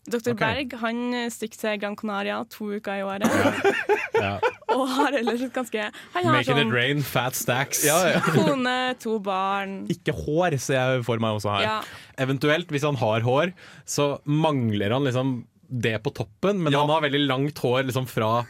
[0.05, 0.35] Dr.
[0.35, 0.37] Okay.
[0.37, 3.29] Berg han stikker til Gran Canaria to uker i året.
[4.15, 4.39] Ja.
[4.75, 7.85] Og har ellers et ganske Han har Making it sånn rain, fat stacks.
[8.35, 9.85] kone, to barn.
[9.93, 11.67] Ikke hår ser jeg for meg også her.
[11.67, 11.77] Ja.
[12.25, 13.53] Eventuelt, hvis han har hår,
[13.87, 15.37] så mangler han liksom
[15.69, 16.81] det på toppen, men Ja.
[16.85, 18.45] han har veldig langt hår liksom fra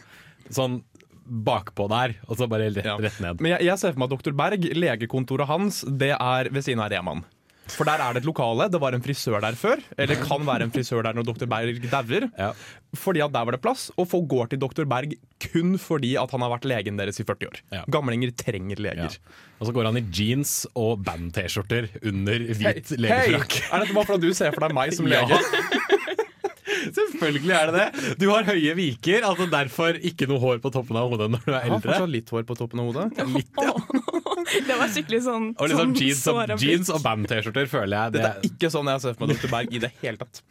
[0.52, 0.82] sånn
[1.24, 2.96] bakpå der, og så bare rett, Ja.
[3.00, 3.40] rett ned.
[3.40, 4.34] Men jeg, jeg ser for meg at Dr.
[4.36, 7.24] Berg, legekontoret hans, det er ved siden av Reman.
[7.72, 8.66] For der er det et lokale.
[8.68, 9.80] Det var en frisør der før.
[9.96, 11.46] Eller kan være en frisør der når Dr.
[11.48, 12.26] Berg dauer.
[12.38, 12.50] Ja.
[12.94, 14.84] Fordi at der var det plass, og folk går til Dr.
[14.84, 17.62] Berg kun fordi at han har vært legen deres i 40 år.
[17.72, 17.82] Ja.
[17.90, 18.82] Gamlinger trenger Ja.
[18.90, 19.16] leger.
[19.60, 23.58] Og så går han i jeans og band-T-skjorter under hvit hey, legefrakk.
[23.72, 25.24] er dette bare fordi du ser for deg meg som Ja.
[25.24, 25.40] lege?
[26.94, 28.14] Selvfølgelig er det det.
[28.20, 31.52] Du har høye viker, altså derfor ikke noe hår på toppen av hodet når du
[31.54, 33.06] er Jeg har fortsatt litt hår på toppen av hodet.
[34.68, 38.22] Det var skikkelig sånn, Og liksom sånn jeans og, jeans og band-T-skjorter føler jeg det,
[38.24, 39.52] Dette er ikke sånn jeg ser for meg Dr.
[39.52, 40.42] Berg i det hele tatt.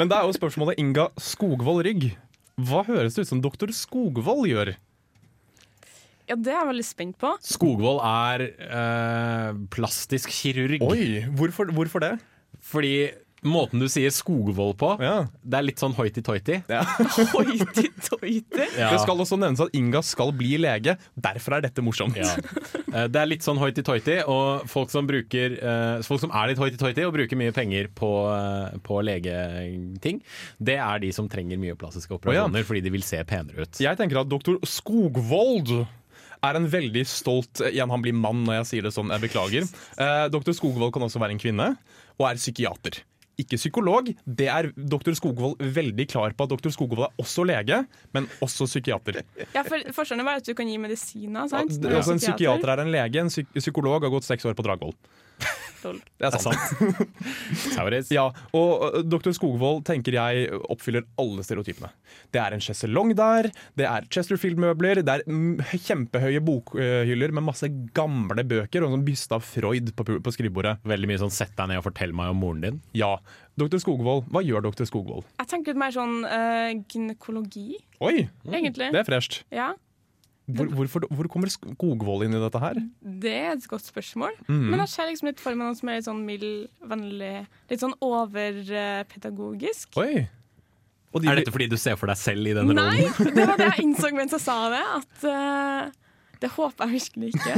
[0.00, 2.08] Men det er jo spørsmålet Inga Skogvold Rygg.
[2.62, 4.74] Hva høres det ut som doktor Skogvold gjør?
[6.30, 7.32] Ja, det er jeg veldig spent på.
[7.44, 10.84] Skogvold er øh, plastisk kirurg.
[10.86, 12.12] Oi, hvorfor, hvorfor det?
[12.62, 13.10] Fordi
[13.44, 15.26] måten du sier Skogvold på, Ja.
[15.42, 16.60] det er litt sånn hoity-toity.
[17.32, 18.66] Hoity-toity.
[18.78, 18.90] Ja.
[18.92, 20.94] Det skal også nevnes at Inga skal bli lege.
[21.18, 22.16] Derfor er dette morsomt.
[22.18, 22.36] Ja.
[22.92, 26.58] Eh, Det er litt sånn hoity-toity, og folk som, bruker, eh, folk som er litt
[26.60, 30.20] hoity-toity og bruker mye penger på, eh, på legeting,
[30.62, 33.80] det er de som trenger mye plastiske operasjoner fordi de vil se penere ut.
[33.80, 35.86] Jeg tenker at doktor Skogvold
[36.42, 39.66] er en veldig stolt Igjen, han blir mann når jeg sier det sånn, jeg beklager.
[39.98, 41.68] Eh, doktor Skogvold kan også være en kvinne,
[42.18, 43.02] og er psykiater.
[43.40, 44.10] Ikke psykolog.
[44.26, 47.78] Det er doktor Skogvold veldig klar på at doktor Skogvold er også lege,
[48.12, 49.22] men også psykiater.
[49.54, 51.48] Ja, for Forskjellen er at du kan gi medisiner.
[51.48, 51.78] sant?
[51.80, 54.92] Ja, altså, en psykiater er en lege, en psykolog har gått seks år på Dragvoll.
[55.86, 55.98] Lol.
[56.20, 58.08] Det er sant.
[58.12, 58.24] Ja,
[58.56, 59.32] og Dr.
[59.34, 61.90] Skogvold tenker jeg oppfyller alle stereotypene.
[62.34, 68.44] Det er en sjeselong der, det er Chesterfield-møbler, det er kjempehøye bokhyller med masse gamle
[68.48, 70.78] bøker og en sånn byste av Freud på, på skrivebordet.
[70.88, 72.80] Veldig mye sånn 'sett deg ned og fortell meg om moren din'.
[72.96, 73.16] Ja.
[73.60, 73.76] Dr.
[73.82, 74.86] Skogvold, hva gjør Dr.
[74.88, 75.26] Skogvold?
[75.40, 78.88] Jeg tenker litt mer sånn øh, gynekologi, Oi, egentlig.
[78.94, 79.42] det er fresht.
[79.52, 79.72] Ja,
[80.58, 82.74] Hvor, hvorfor, hvor kommer Skogvold inn i dette her?
[83.02, 84.32] Det er et godt spørsmål.
[84.48, 84.62] Mm.
[84.72, 87.32] Men jeg ser liksom litt for meg noen som er litt sånn mild, vennlig,
[87.70, 89.96] litt sånn overpedagogisk.
[90.02, 90.28] Oi.
[91.12, 93.34] Og de- Er dette fordi du ser for deg selv i denne Nei, rollen?
[93.36, 94.80] det var det jeg innså mens jeg sa det.
[94.96, 95.90] At uh,
[96.40, 97.54] det håper jeg virkelig ikke.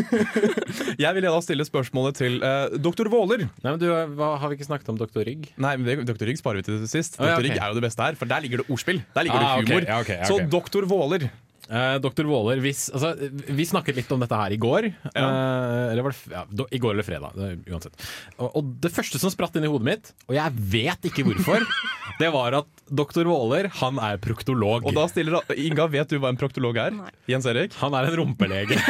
[1.04, 3.46] Jeg vil da stille spørsmålet til uh, doktor Våler.
[3.62, 3.87] Nei, men du,
[4.18, 5.46] hva, Har vi ikke snakket om doktor Rygg?
[5.57, 6.26] Nei, men det- Dr.
[6.28, 7.16] Rygg sparer vi til sist.
[7.16, 7.46] Å, ja, okay.
[7.48, 9.00] Rygg er jo det beste her, for der ligger det ordspill.
[9.14, 9.83] Der ligger Ah, det humor.
[9.87, 11.30] Okay, ja, okay, ja, Så doktor Våler,
[11.64, 12.27] Eh, Dr.
[12.29, 13.14] Våler, hvis, altså,
[13.57, 14.85] vi snakket litt om dette her i går.
[15.14, 17.94] Eh, eller var det, f- ja, do- I går eller fredag, det, uansett.
[18.37, 21.64] Og, og det første som spratt inn i hodet mitt, og jeg vet ikke hvorfor,
[22.20, 23.24] det var at Dr.
[23.31, 24.85] Våler, han er proktolog.
[24.85, 26.92] Og da stiller Inga, vet du hva en proktolog er?
[27.00, 27.09] Nei.
[27.33, 27.72] Jens Erik?
[27.81, 28.77] Han er en rumpelege.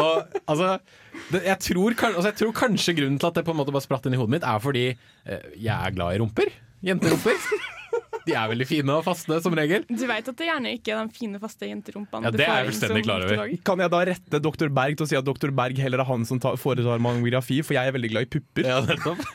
[0.00, 0.76] og altså
[1.30, 3.84] det, jeg, tror, altså jeg tror kanskje grunnen til at det på en måte bare
[3.84, 6.50] spratt inn i hodet mitt, er fordi uh, jeg er glad i rumper.
[6.82, 7.36] Jenterumper.
[8.30, 9.84] De er veldig fine og faste som regel.
[9.90, 12.50] Du vet at det gjerne ikke er de fine, faste jenterumpene Ja, du det er
[12.50, 13.54] får jeg inn fullstendig som klar over.
[13.70, 14.72] Kan jeg da rette dr.
[14.80, 15.54] Berg til å si at dr.
[15.60, 18.70] Berg heller er han som foretar mammografi, for jeg er veldig glad i pupper?
[18.70, 19.26] Ja, nettopp.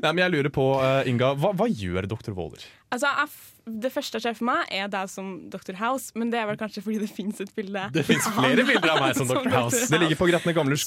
[0.00, 2.32] Nei, men jeg lurer på, eh, Inga, hva, hva gjør dr.
[2.32, 2.62] Våler?
[2.90, 5.76] Altså, jeg, f- det første jeg ser for meg, er deg som Dr.
[5.78, 7.82] House, men det er vel kanskje fordi det fins et bilde.
[7.94, 9.50] Det fins flere bilder av meg som Dr.
[9.52, 9.84] House.
[9.92, 10.78] Det ligger på Gretne Gamle,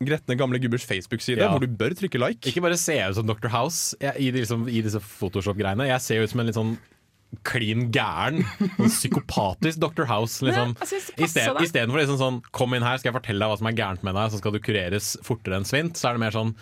[0.00, 1.50] Gretne Gamle Gubbers Facebook-side, Ja.
[1.52, 2.48] hvor du bør trykke like.
[2.48, 3.48] Ikke bare ser jeg ut som Dr.
[3.52, 5.86] House jeg, i, liksom, i disse Photoshop-greiene.
[5.92, 6.74] Jeg ser ut som en litt sånn
[7.42, 8.42] klin gæren,
[8.88, 10.04] psykopatisk Dr.
[10.10, 10.40] House.
[10.44, 10.74] Liksom.
[10.78, 11.62] Deg.
[11.66, 14.14] Istedenfor liksom sånn 'kom inn her, skal jeg fortelle deg hva som er gærent med
[14.14, 16.54] deg', så skal du kureres fortere enn svint, så er det mer sånn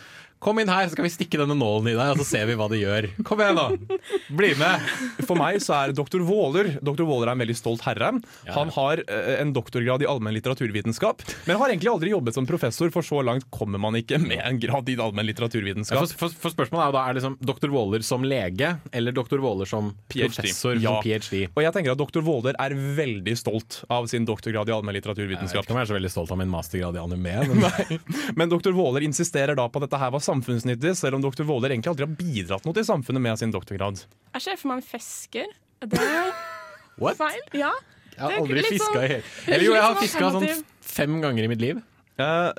[0.43, 2.57] 'kom inn her, så skal vi stikke denne nålen i deg, og så ser vi
[2.59, 3.09] hva det gjør'.
[3.25, 3.99] Kom igjen, da!
[4.33, 4.91] Bli med!
[5.27, 6.21] For meg så er dr.
[6.27, 7.05] Våler Dr.
[7.07, 8.13] Våler er en veldig stolt herre.
[8.47, 8.57] Ja.
[8.57, 12.91] Han har eh, en doktorgrad i allmenn litteraturvitenskap, men har egentlig aldri jobbet som professor,
[12.95, 16.03] for så langt kommer man ikke med en grad i allmenn Ja, litteraturvitenskap.
[16.11, 17.71] For, for, for spørsmålet er jo da Er liksom Dr.
[17.73, 19.39] Våler som lege, eller Dr.
[19.43, 20.27] Våler som PhD.
[20.27, 20.75] professor?
[20.77, 20.97] Ja.
[20.97, 21.47] Som PhD?
[21.55, 22.23] Og jeg tenker at dr.
[22.25, 25.63] Våler er veldig stolt av sin doktorgrad i allmenn litteraturvitenskap.
[25.63, 27.37] Jeg vet ikke om jeg er så veldig stolt av min mastergrad i anime.
[27.53, 28.03] Men
[28.43, 28.73] Men dr.
[28.75, 31.45] Våler insisterer da på at dette her var samfunnsnyttig, selv om dr.
[31.49, 34.03] Våler egentlig aldri har bidratt noe til samfunnet med sin doktorgrad.
[34.35, 35.53] Jeg ser for meg en fisker.
[35.85, 36.03] Er det
[37.03, 37.17] What?
[37.21, 37.43] feil?
[37.57, 37.73] Ja.
[38.13, 39.23] Jeg har er aldri fiska sånn- i hele
[39.55, 41.79] Eller jo, jeg har litt sånn fiska sånn fem ganger i mitt liv.
[42.21, 42.53] Uh,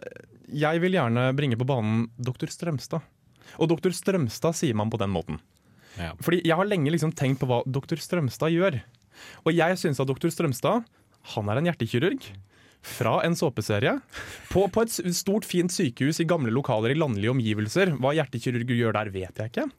[0.53, 2.49] jeg vil gjerne bringe på banen dr.
[2.49, 3.05] Strømstad.
[3.61, 3.93] Og dr.
[3.93, 5.37] Strømstad sier man på den måten.
[5.99, 6.15] Ja.
[6.25, 8.01] Fordi jeg har lenge liksom tenkt på hva dr.
[8.01, 8.79] Strømstad gjør.
[9.45, 10.31] Og jeg syns at dr.
[10.33, 10.87] Strømstad
[11.35, 12.25] han er en hjertekirurg.
[12.83, 13.95] Fra en såpeserie.
[14.51, 17.93] På, på et stort, fint sykehus i gamle lokaler i landlige omgivelser.
[17.95, 19.69] Hva hjertekirurger gjør der, vet jeg ikke.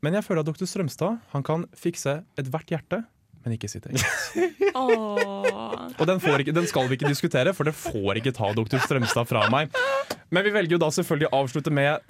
[0.00, 0.64] Men jeg føler at dr.
[0.64, 3.02] Strømstad han kan fikse ethvert hjerte,
[3.44, 4.04] men ikke sitt eget.
[4.80, 8.80] Og den, får ikke, den skal vi ikke diskutere, for det får ikke ta dr.
[8.86, 9.72] Strømstad fra meg.
[10.32, 12.00] Men vi velger jo da selvfølgelig å avslutte med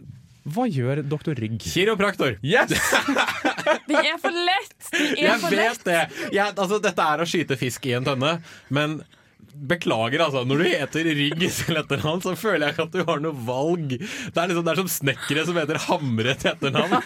[0.51, 1.35] Hva gjør dr.
[1.39, 1.59] Rygg?
[1.67, 2.39] Kiropraktor!
[2.47, 2.71] Yes!
[3.91, 4.77] Det er for lett!
[4.91, 5.83] Det er Jeg for lett.
[5.83, 6.29] vet det!
[6.35, 8.37] Jeg, altså, dette er å skyte fisk i en tønne,
[8.75, 9.01] men
[9.55, 10.45] Beklager, altså.
[10.49, 13.97] Når du heter Rygg til etternavn, så føler jeg ikke at du har noe valg.
[13.99, 16.97] Det er, liksom, det er som snekkere som heter Hamre til etternavn.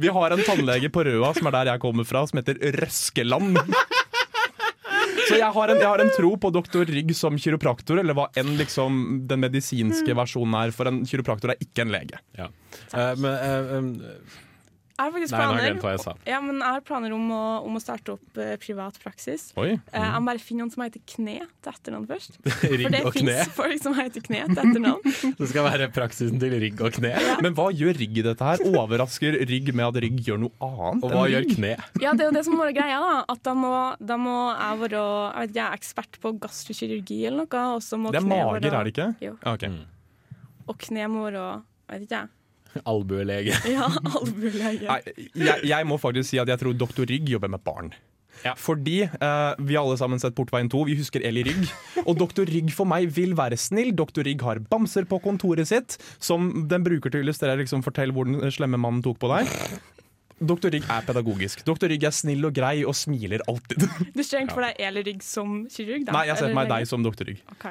[0.00, 3.58] Vi har en tannlege på Røa, som er der jeg kommer fra, som heter Røskeland.
[5.30, 8.26] Så jeg har, en, jeg har en tro på doktor Rygg som kiropraktor, eller hva
[8.40, 12.18] enn liksom den medisinske versjonen er, for en kiropraktor er ikke en lege.
[12.38, 12.48] Ja.
[12.90, 13.92] Uh, men uh, um,
[15.00, 16.12] Har faktisk Nei, nå jeg planer, hva jeg sa.
[16.28, 19.46] ja, men jeg har planer om, å, om å starte opp uh, privat praksis.
[19.60, 19.70] Oi.
[19.78, 22.36] Eh, jeg må bare finne noen som heter Kne til etternavn først.
[22.60, 25.16] For det fins folk som heter Kne til etternavn.
[25.40, 27.14] Det skal være praksisen til rygg og kne.
[27.40, 28.60] Men hva gjør Rygg i dette her?
[28.70, 31.04] Overrasker Rygg med at Rygg gjør noe annet?
[31.06, 31.72] Og hva gjør kne?
[32.02, 33.14] Ja, det er jo det som må være greia, da.
[33.32, 33.72] At da må,
[34.04, 37.64] da må jeg være jeg vet ikke, jeg er ekspert på gastrokirurgi eller noe.
[37.78, 39.08] Og så må Det er mager, være- er det ikke?
[39.24, 39.32] Jo.
[39.46, 39.66] Ja, ok.
[40.70, 41.46] Og kne må være
[41.90, 42.28] jeg vet ikke jeg.
[42.84, 43.56] Albuelege.
[43.76, 44.86] Ja, albuelege.
[44.86, 45.00] Nei,
[45.34, 47.04] jeg, jeg må faktisk si at jeg tror Dr.
[47.10, 47.92] Rygg jobber med barn.
[48.44, 48.54] Ja.
[48.56, 51.66] Fordi uh, vi har alle sammen sett Portveien 2, vi husker Eli Rygg.
[52.06, 52.46] Og Dr.
[52.48, 53.92] Rygg for meg vil være snill.
[53.96, 54.22] Dr.
[54.26, 58.28] Rygg har bamser på kontoret sitt, som den bruker til å illustrere liksom, fortell hvor
[58.28, 59.50] den slemme mannen tok på deg.
[60.40, 60.70] Dr.
[60.72, 61.66] Rygg er pedagogisk.
[61.68, 61.90] Dr.
[61.92, 63.84] Rygg er snill og grei og smiler alltid.
[64.16, 66.08] Du ser egentlig for deg Eli Rygg som kirurg?
[66.08, 66.16] da?
[66.16, 67.28] Nei, jeg ser for meg deg som Dr.
[67.28, 67.44] Rygg.
[67.58, 67.68] Ok.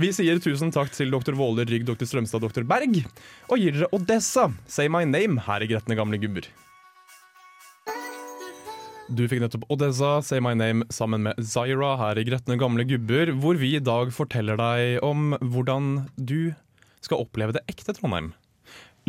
[0.00, 1.34] Vi sier tusen takk til dr.
[1.36, 2.06] Våler, Rygg, dr.
[2.08, 2.64] Strømstad, dr.
[2.64, 3.02] Berg.
[3.52, 6.48] Og gir dere Odessa, Say My Name, her i Gretne gamle gubber.
[9.10, 13.34] Du fikk nettopp Odessa, Say My Name sammen med Zaira her i Gretne gamle gubber,
[13.42, 16.52] hvor vi i dag forteller deg om hvordan du
[17.04, 18.32] skal oppleve det ekte Trondheim.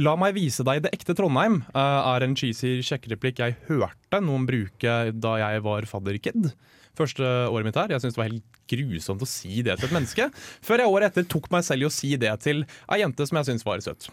[0.01, 4.47] La meg vise deg det ekte Trondheim, eh, er en cheesy sjekkereplikk jeg hørte noen
[4.49, 6.51] bruke da jeg var fadderkid.
[6.97, 7.93] Første året mitt her.
[7.93, 10.27] Jeg syntes det var helt grusomt å si det til et menneske.
[10.63, 13.39] Før jeg året etter tok meg selv i å si det til ei jente som
[13.39, 14.09] jeg syntes var søt.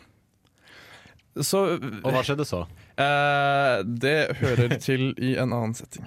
[1.38, 2.64] Så Og hva skjedde så?
[2.99, 6.07] eh, Det hører til i en annen setting.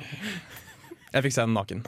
[1.11, 1.83] Jeg fikk se henne naken.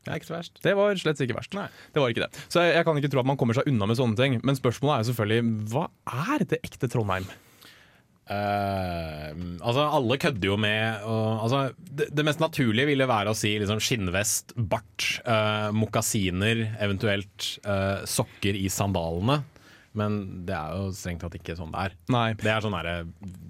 [0.00, 0.60] Det er ikke så verst.
[0.64, 1.52] Det var slett ikke verst.
[1.52, 2.30] Det var ikke det.
[2.48, 4.38] Så jeg, jeg kan ikke tro at man kommer seg unna med sånne ting.
[4.44, 5.84] Men spørsmålet er jo selvfølgelig hva
[6.32, 7.28] er det ekte Trondheim?
[8.30, 13.36] Eh, altså Alle kødder jo med og, altså, det, det mest naturlige ville være å
[13.38, 19.40] si liksom, skinnvest, bart, uh, mokasiner, eventuelt uh, sokker i sandalene.
[19.98, 21.94] Men det er jo strengt tatt ikke sånn det er.
[22.14, 22.26] Nei.
[22.38, 23.08] Det er sånn der,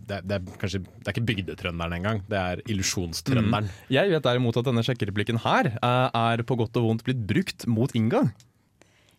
[0.08, 3.68] det, det er kanskje Det er ikke bygdetrønderen engang, det er illusjonstrønderen.
[3.92, 7.68] Jeg vet derimot at denne sjekkereplikken her eh, er på godt og vondt blitt brukt
[7.68, 8.24] mot Inga.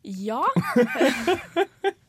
[0.02, 0.41] Ja.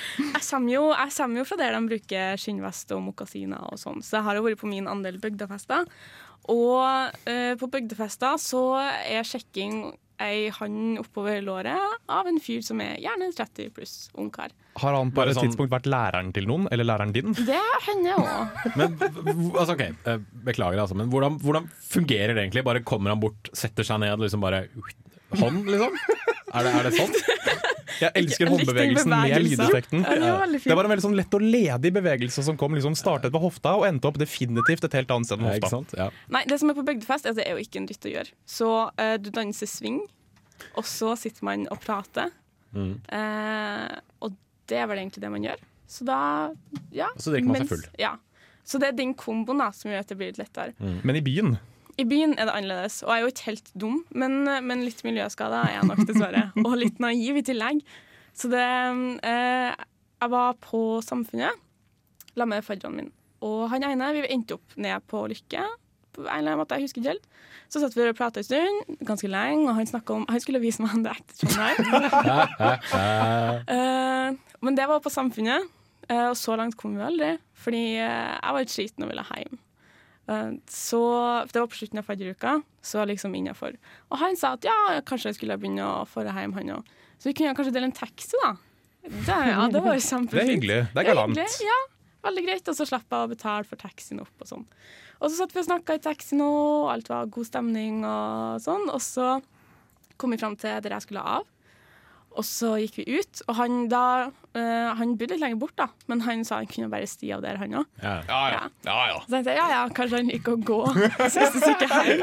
[0.34, 4.02] Jeg kommer, jo, jeg kommer jo fra der de bruker skinnvest og mokasiner og sånn,
[4.04, 5.88] så jeg har jo vært på min andel bygdefester.
[6.50, 12.78] Og eh, på bygdefester så er sjekking ei hand oppover låret av en fyr som
[12.84, 14.52] er gjerne 30 pluss ungkar.
[14.78, 17.32] Har han på et sånn- tidspunkt vært læreren til noen, eller læreren din?
[17.48, 18.60] Det hender òg.
[18.78, 22.64] Men altså, ok, eh, Beklager, altså, men hvordan, hvordan fungerer det egentlig?
[22.68, 24.64] Bare kommer han bort, setter seg ned og liksom bare
[25.40, 25.94] Hånd, liksom?
[26.52, 27.16] Er det, er det sant?
[28.02, 30.02] Jeg elsker En håndbevegelsen med lydeffekten.
[30.02, 30.54] Ja, det var.
[30.64, 33.76] Det var en veldig sånn lett og ledig bevegelse som kom liksom startet ved hofta
[33.78, 35.78] og endte opp definitivt et helt annet sted enn Ja, ikke hofta.
[35.78, 35.94] sant?
[35.98, 36.08] Ja.
[36.34, 38.14] Nei, det som er på bygdefest, er at det er jo ikke en dritt å
[38.14, 38.34] gjøre.
[38.58, 40.00] Så uh, du danser swing,
[40.74, 42.32] og så sitter man og prater.
[42.72, 42.94] Mm.
[43.12, 44.36] Uh, og
[44.70, 45.66] det er vel egentlig det man gjør.
[45.92, 46.20] Så da,
[46.96, 47.10] ja.
[47.20, 47.84] Så drikker man seg full.
[48.00, 48.16] Ja.
[48.64, 50.72] Så det er den komboen da, som gjør at det blir litt lettere.
[50.78, 51.56] Men i byen
[52.00, 55.02] I byen er det annerledes, og jeg er jo ikke helt dum, men, men litt
[55.04, 56.46] miljøskada er jeg nok, dessverre.
[56.66, 57.82] og litt naiv i tillegg.
[58.32, 58.64] Så det
[59.28, 59.74] eh,
[60.22, 61.58] Jeg var på Samfunnet
[62.32, 63.10] sammen med fadderen min.
[63.42, 65.64] Og han ene, vi endte opp ned på Lykke.
[66.12, 67.28] På en eller annen måte, jeg husker ikke helt.
[67.72, 70.60] Så satt vi og prata en stund, ganske lenge, og han snakket om Han skulle
[70.60, 71.78] vise meg det ekte Trondheim.
[73.72, 74.28] Eh,
[74.62, 75.66] men det var på Samfunnet,
[76.08, 77.32] eh, og så langt kom vi aldri.
[77.64, 79.58] Fordi eh, jeg var litt sliten og ville hjem.
[80.28, 81.00] Eh, Så
[81.52, 83.76] Det var på slutten av fadderuka, så liksom innafor.
[84.10, 86.92] Og han sa at ja, kanskje jeg skulle begynne å dra hjem, han òg.
[87.18, 88.56] Så vi kunne kanskje dele en taxi, da.
[89.02, 90.30] Det, ja, det var kjempefint.
[90.38, 90.80] Det er hyggelig.
[90.94, 91.36] Det er galant.
[91.36, 91.78] hyggelig, Ja,
[92.28, 92.68] veldig greit.
[92.70, 94.66] Og så slapp jeg å betale for taxien opp og sånn.
[95.22, 98.88] Og så satt vi og snakka i taxien, og alt var god stemning og sånn.
[98.90, 99.36] Og så
[100.18, 101.46] kom vi fram til der jeg skulle av.
[102.32, 105.86] Og så gikk vi ut, og han da uh, Han bodde litt lenger bort, da,
[106.08, 107.88] men han sa han kunne bare sti av der, han òg.
[108.02, 108.14] Ja.
[108.28, 108.62] Ja, ja.
[108.88, 109.18] ja, ja.
[109.24, 110.78] Så tenkte jeg ja ja, kanskje han liker å gå
[111.34, 112.22] siste stykket hjem.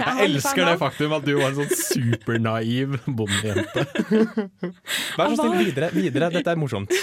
[0.00, 3.84] Jeg elsker det faktum at du var en sånn supernaiv bondejente.
[5.18, 5.90] Vær så snill, videre.
[5.96, 6.30] videre.
[6.38, 6.94] Dette er morsomt.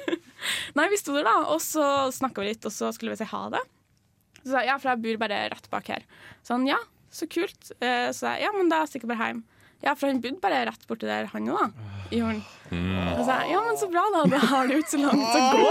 [0.78, 1.84] Nei, vi sto der, da, og så
[2.14, 3.60] snakka vi litt, og så skulle vi si ha det.
[4.42, 6.06] Så sa jeg ja, for jeg bor bare rett bak her.
[6.42, 6.78] Så han ja,
[7.12, 7.74] så kult.
[7.78, 9.42] Eh, Så sa jeg ja, men da stikker jeg bare hjem.
[9.82, 11.72] Ja, for han bodde bare rett borti der, han òg.
[12.12, 12.40] I Horn.
[12.72, 14.20] Og så sa jeg ja, men så bra, da.
[14.30, 15.62] Da har du ikke så langt å gå.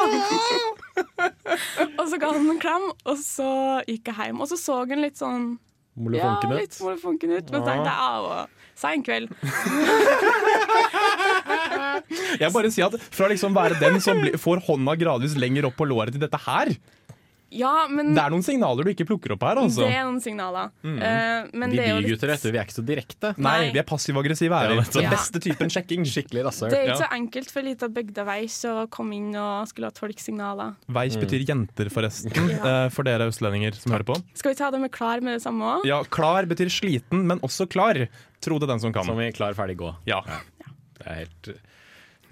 [2.00, 3.50] og så ga han en klem, og så
[3.88, 4.41] gikk jeg hjem.
[4.43, 6.82] Og så så han litt sånn ja, Molefonken litt ut.
[6.86, 7.50] molefonken ut.
[7.52, 8.43] Men så tenkte jeg ja,
[8.82, 9.28] sein kveld.
[12.41, 15.88] Jeg bare sier at Fra liksom være den som får hånda gradvis lenger opp på
[15.89, 16.74] låret til dette her
[17.51, 19.83] Ja, men Det er noen signaler du ikke plukker opp her, altså.
[19.83, 20.69] det er noen signaler.
[20.87, 23.31] Eh, men Vi bygutter er litt vi er ikke så direkte.
[23.37, 23.71] Nei, Nei.
[23.75, 24.71] vi er passiv-aggressive her.
[24.77, 24.85] Ja.
[24.95, 25.09] Den Ja.
[25.11, 26.05] beste typen sjekking.
[26.07, 26.69] Skikkelig rasshøl.
[26.71, 27.07] Det er ikke Ja.
[27.07, 30.75] så enkelt for ei lita bygdeveis å komme inn og skulle ha tolksignaler.
[30.87, 34.15] Veis betyr jenter, forresten, eh, for dere østlendinger som hører på.
[34.33, 35.85] Skal vi ta det med klar med det samme òg?
[35.85, 38.07] Ja, Klar betyr sliten, men også klar.
[38.39, 39.03] Tro det den som kan.
[39.03, 39.93] Som i klar, ferdig, gå.
[40.05, 40.21] Ja.
[40.97, 41.57] Det er helt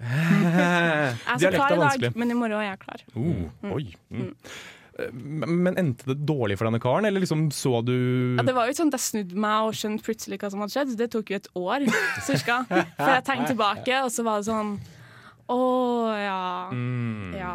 [0.00, 3.02] Jeg er så klar i dag, men i morgen er jeg klar.
[3.14, 3.94] Oh, oi.
[4.10, 4.30] Mm.
[4.30, 4.79] Eh,
[5.12, 7.94] Men men endte det dårlig for denne karen, eller liksom så du
[8.38, 10.74] Ja, det var jo sånn at jeg snudde meg og skjønte plutselig hva som hadde
[10.74, 10.96] skjedd.
[10.98, 11.86] Det tok jo et år,
[12.28, 12.62] cirka.
[12.68, 14.74] Før jeg tenkte tilbake, og så var det sånn
[15.50, 15.60] Å
[16.20, 16.42] ja.
[16.74, 17.32] Mm.
[17.38, 17.54] Ja.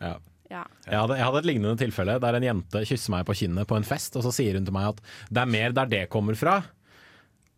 [0.00, 0.14] ja.
[0.50, 0.64] ja.
[0.88, 3.78] Jeg hadde, jeg hadde et lignende tilfelle der en jente kysser meg på kinnet på
[3.78, 6.38] en fest, og så sier hun til meg at det er mer der det kommer
[6.38, 6.60] fra.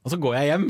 [0.06, 0.68] Og så går jeg hjem.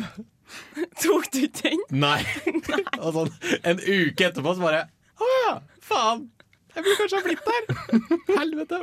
[1.02, 1.82] Tok du den?
[1.90, 2.20] Nei.
[2.70, 2.84] Nei.
[3.00, 3.32] og sånn
[3.66, 4.86] en uke etterpå så bare
[5.16, 6.28] Å ja, faen.
[6.76, 7.62] Jeg burde kanskje ha blitt der.
[8.40, 8.82] Helvete.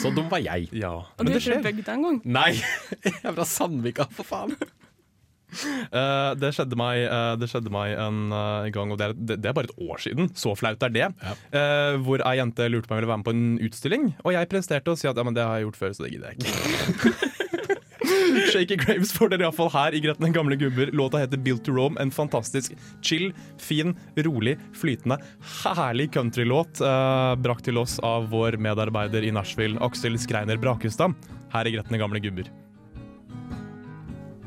[0.00, 0.70] Så dum var jeg.
[0.72, 0.94] Ja.
[1.02, 2.18] Og Men du det er fra bygda en gang?
[2.24, 2.50] Nei,
[3.04, 4.54] jeg er fra Sandvika, for faen.
[5.54, 9.38] Uh, det, skjedde meg, uh, det skjedde meg en uh, gang, og det er, det,
[9.42, 10.32] det er bare et år siden.
[10.38, 11.10] Så flaut er det.
[11.54, 14.36] Eh, hvor ei jente lurte på om jeg ville være med på en utstilling, og
[14.38, 16.32] jeg presterte å si at ja, men det har jeg gjort før, så det gidder
[16.32, 17.43] jeg ikke.
[18.52, 20.92] Shaky Graves får dere iallfall her i Gretne gamle gubber.
[20.96, 22.00] Låta heter Built to Rome.
[22.00, 23.94] En fantastisk chill, fin,
[24.26, 25.18] rolig, flytende,
[25.62, 31.16] herlig countrylåt eh, brakt til oss av vår medarbeider i Nashville, Aksel Skreiner Brakestad,
[31.54, 32.50] her i Gretne gamle gubber.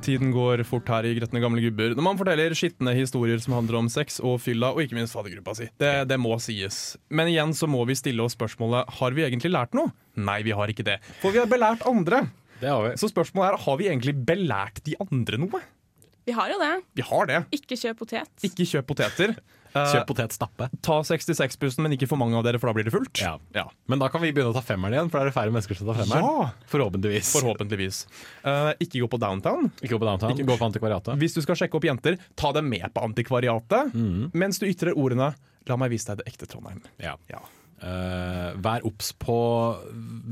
[0.08, 3.82] Tiden går fort her i Gretne gamle gubber når man forteller skitne historier som handler
[3.82, 5.68] om sex og fylla, og ikke minst faddergruppa si.
[5.82, 6.96] Det, det må sies.
[7.10, 9.92] Men igjen så må vi stille oss spørsmålet har vi egentlig lært noe.
[10.16, 11.02] Nei, vi har ikke det.
[11.20, 12.24] For vi har belært andre.
[12.62, 12.96] Det har vi.
[12.98, 15.62] Så spørsmålet er har vi egentlig belært de andre noe?
[16.28, 16.74] Vi har jo det.
[17.00, 17.44] Vi har det.
[17.56, 18.28] Ikke kjøp potet.
[18.44, 19.36] Ikke kjøp poteter.
[19.78, 20.70] Eh, Kjøp potetstappe.
[20.82, 23.20] ta 66-bussen, men ikke for mange av dere, for da blir det fullt.
[23.22, 23.34] Ja.
[23.54, 23.66] Ja.
[23.92, 25.78] Men da kan vi begynne å ta femmeren igjen, for da er det færre mennesker
[25.78, 26.24] som tar femmeren.
[26.24, 26.48] Ja.
[26.72, 27.30] Forhåpentligvis.
[27.36, 28.00] Forhåpentligvis.
[28.48, 29.68] Eh, ikke gå på downtown.
[29.84, 31.20] Ikke gå på downtown, gå på antikvariatet.
[31.22, 34.32] Hvis du skal sjekke opp jenter, ta dem med på antikvariatet Mm.
[34.34, 35.36] mens du ytrer ordene
[35.68, 36.82] 'La meg vise deg det ekte Trondheim'.
[36.98, 37.14] Ja.
[37.30, 37.44] Ja.
[37.78, 39.38] Eh, vær obs på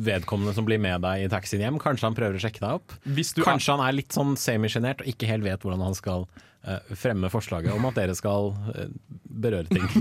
[0.06, 1.78] vedkommende som blir med deg i taxien hjem.
[1.82, 2.96] Kanskje han prøver å sjekke deg opp.
[3.06, 6.26] Hvis du Kanskje han er litt sånn semisjenert og ikke helt vet hvordan han skal
[6.26, 8.88] uh, fremme forslaget om at dere skal uh,
[9.30, 9.86] berøre ting.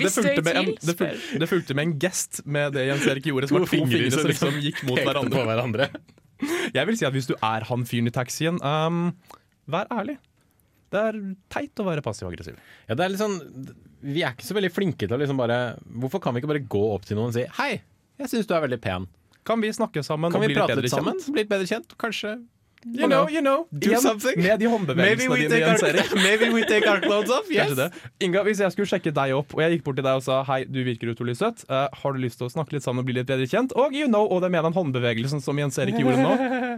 [0.00, 3.06] det er fulgte, med en, det, fulgte, det fulgte med en gest med det Jens
[3.12, 5.44] Erik gjorde, som var to fingre som liksom gikk mot hverandre.
[5.46, 5.90] hverandre.
[6.74, 9.12] Jeg vil si at hvis du er han fyren i taxien, um,
[9.70, 10.18] vær ærlig.
[10.90, 11.18] Det er
[11.52, 12.58] teit å være passiv og aggressiv.
[12.88, 13.38] Ja, det er litt sånn
[14.02, 15.60] Vi er ikke så veldig flinke til å liksom bare
[16.02, 17.82] Hvorfor kan vi ikke bare gå opp til noen og si 'hei,
[18.18, 19.06] jeg syns du er veldig pen'.
[19.46, 21.14] Kan vi snakke sammen Kan og vi bli litt bedre litt sammen?
[21.14, 21.32] kjent?
[21.32, 21.94] Bli litt bedre kjent?
[21.96, 22.40] Kanskje
[22.86, 23.66] You know, you know.
[23.70, 24.40] Do Igjen, something.
[24.40, 27.44] Med de håndbevegelsene dine, maybe we take our clothes off.
[27.52, 27.76] yes.
[28.24, 30.38] Inga, hvis jeg skulle sjekke deg opp, og jeg gikk bort til deg og sa
[30.48, 33.10] hei, du virker utrolig søt, uh, har du lyst til å snakke litt sammen og
[33.10, 33.74] bli litt bedre kjent?
[33.76, 36.32] Og you know, og det med den håndbevegelsen som Jens Erik gjorde nå.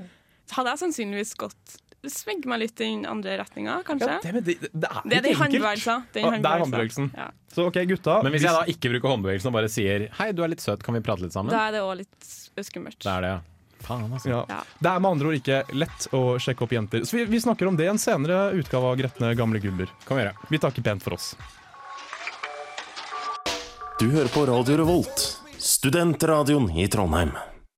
[0.57, 1.79] Hadde jeg sannsynligvis gått
[2.11, 4.09] Svegge meg litt i den andre retninga, kanskje.
[4.25, 6.01] Ja, det, det, det er det er de håndbevegelsen.
[6.13, 7.11] Det Ah, det er håndbevegelsen.
[7.15, 7.29] Ja.
[7.55, 8.17] Så ok, gutta.
[8.25, 10.61] Men hvis hvis- jeg da ikke bruker håndbevegelsen og bare sier 'hei, du er litt
[10.61, 11.51] søt, kan vi prate litt sammen'?
[11.51, 12.99] Da er det òg litt skummelt.
[12.99, 13.41] Det er det, ja.
[13.83, 14.29] Faen, altså.
[14.31, 14.45] ja.
[14.49, 14.63] Ja.
[14.83, 17.01] Det er med andre ord ikke lett å sjekke opp jenter.
[17.07, 19.87] Så vi, vi snakker om det i en senere utgave av Gretne gamle gubber.
[20.07, 20.35] Kan vi gjøre.
[20.51, 21.35] Vi takker pent for oss.
[23.99, 27.31] Du hører på Radio Revolt, studentradioen i Trondheim.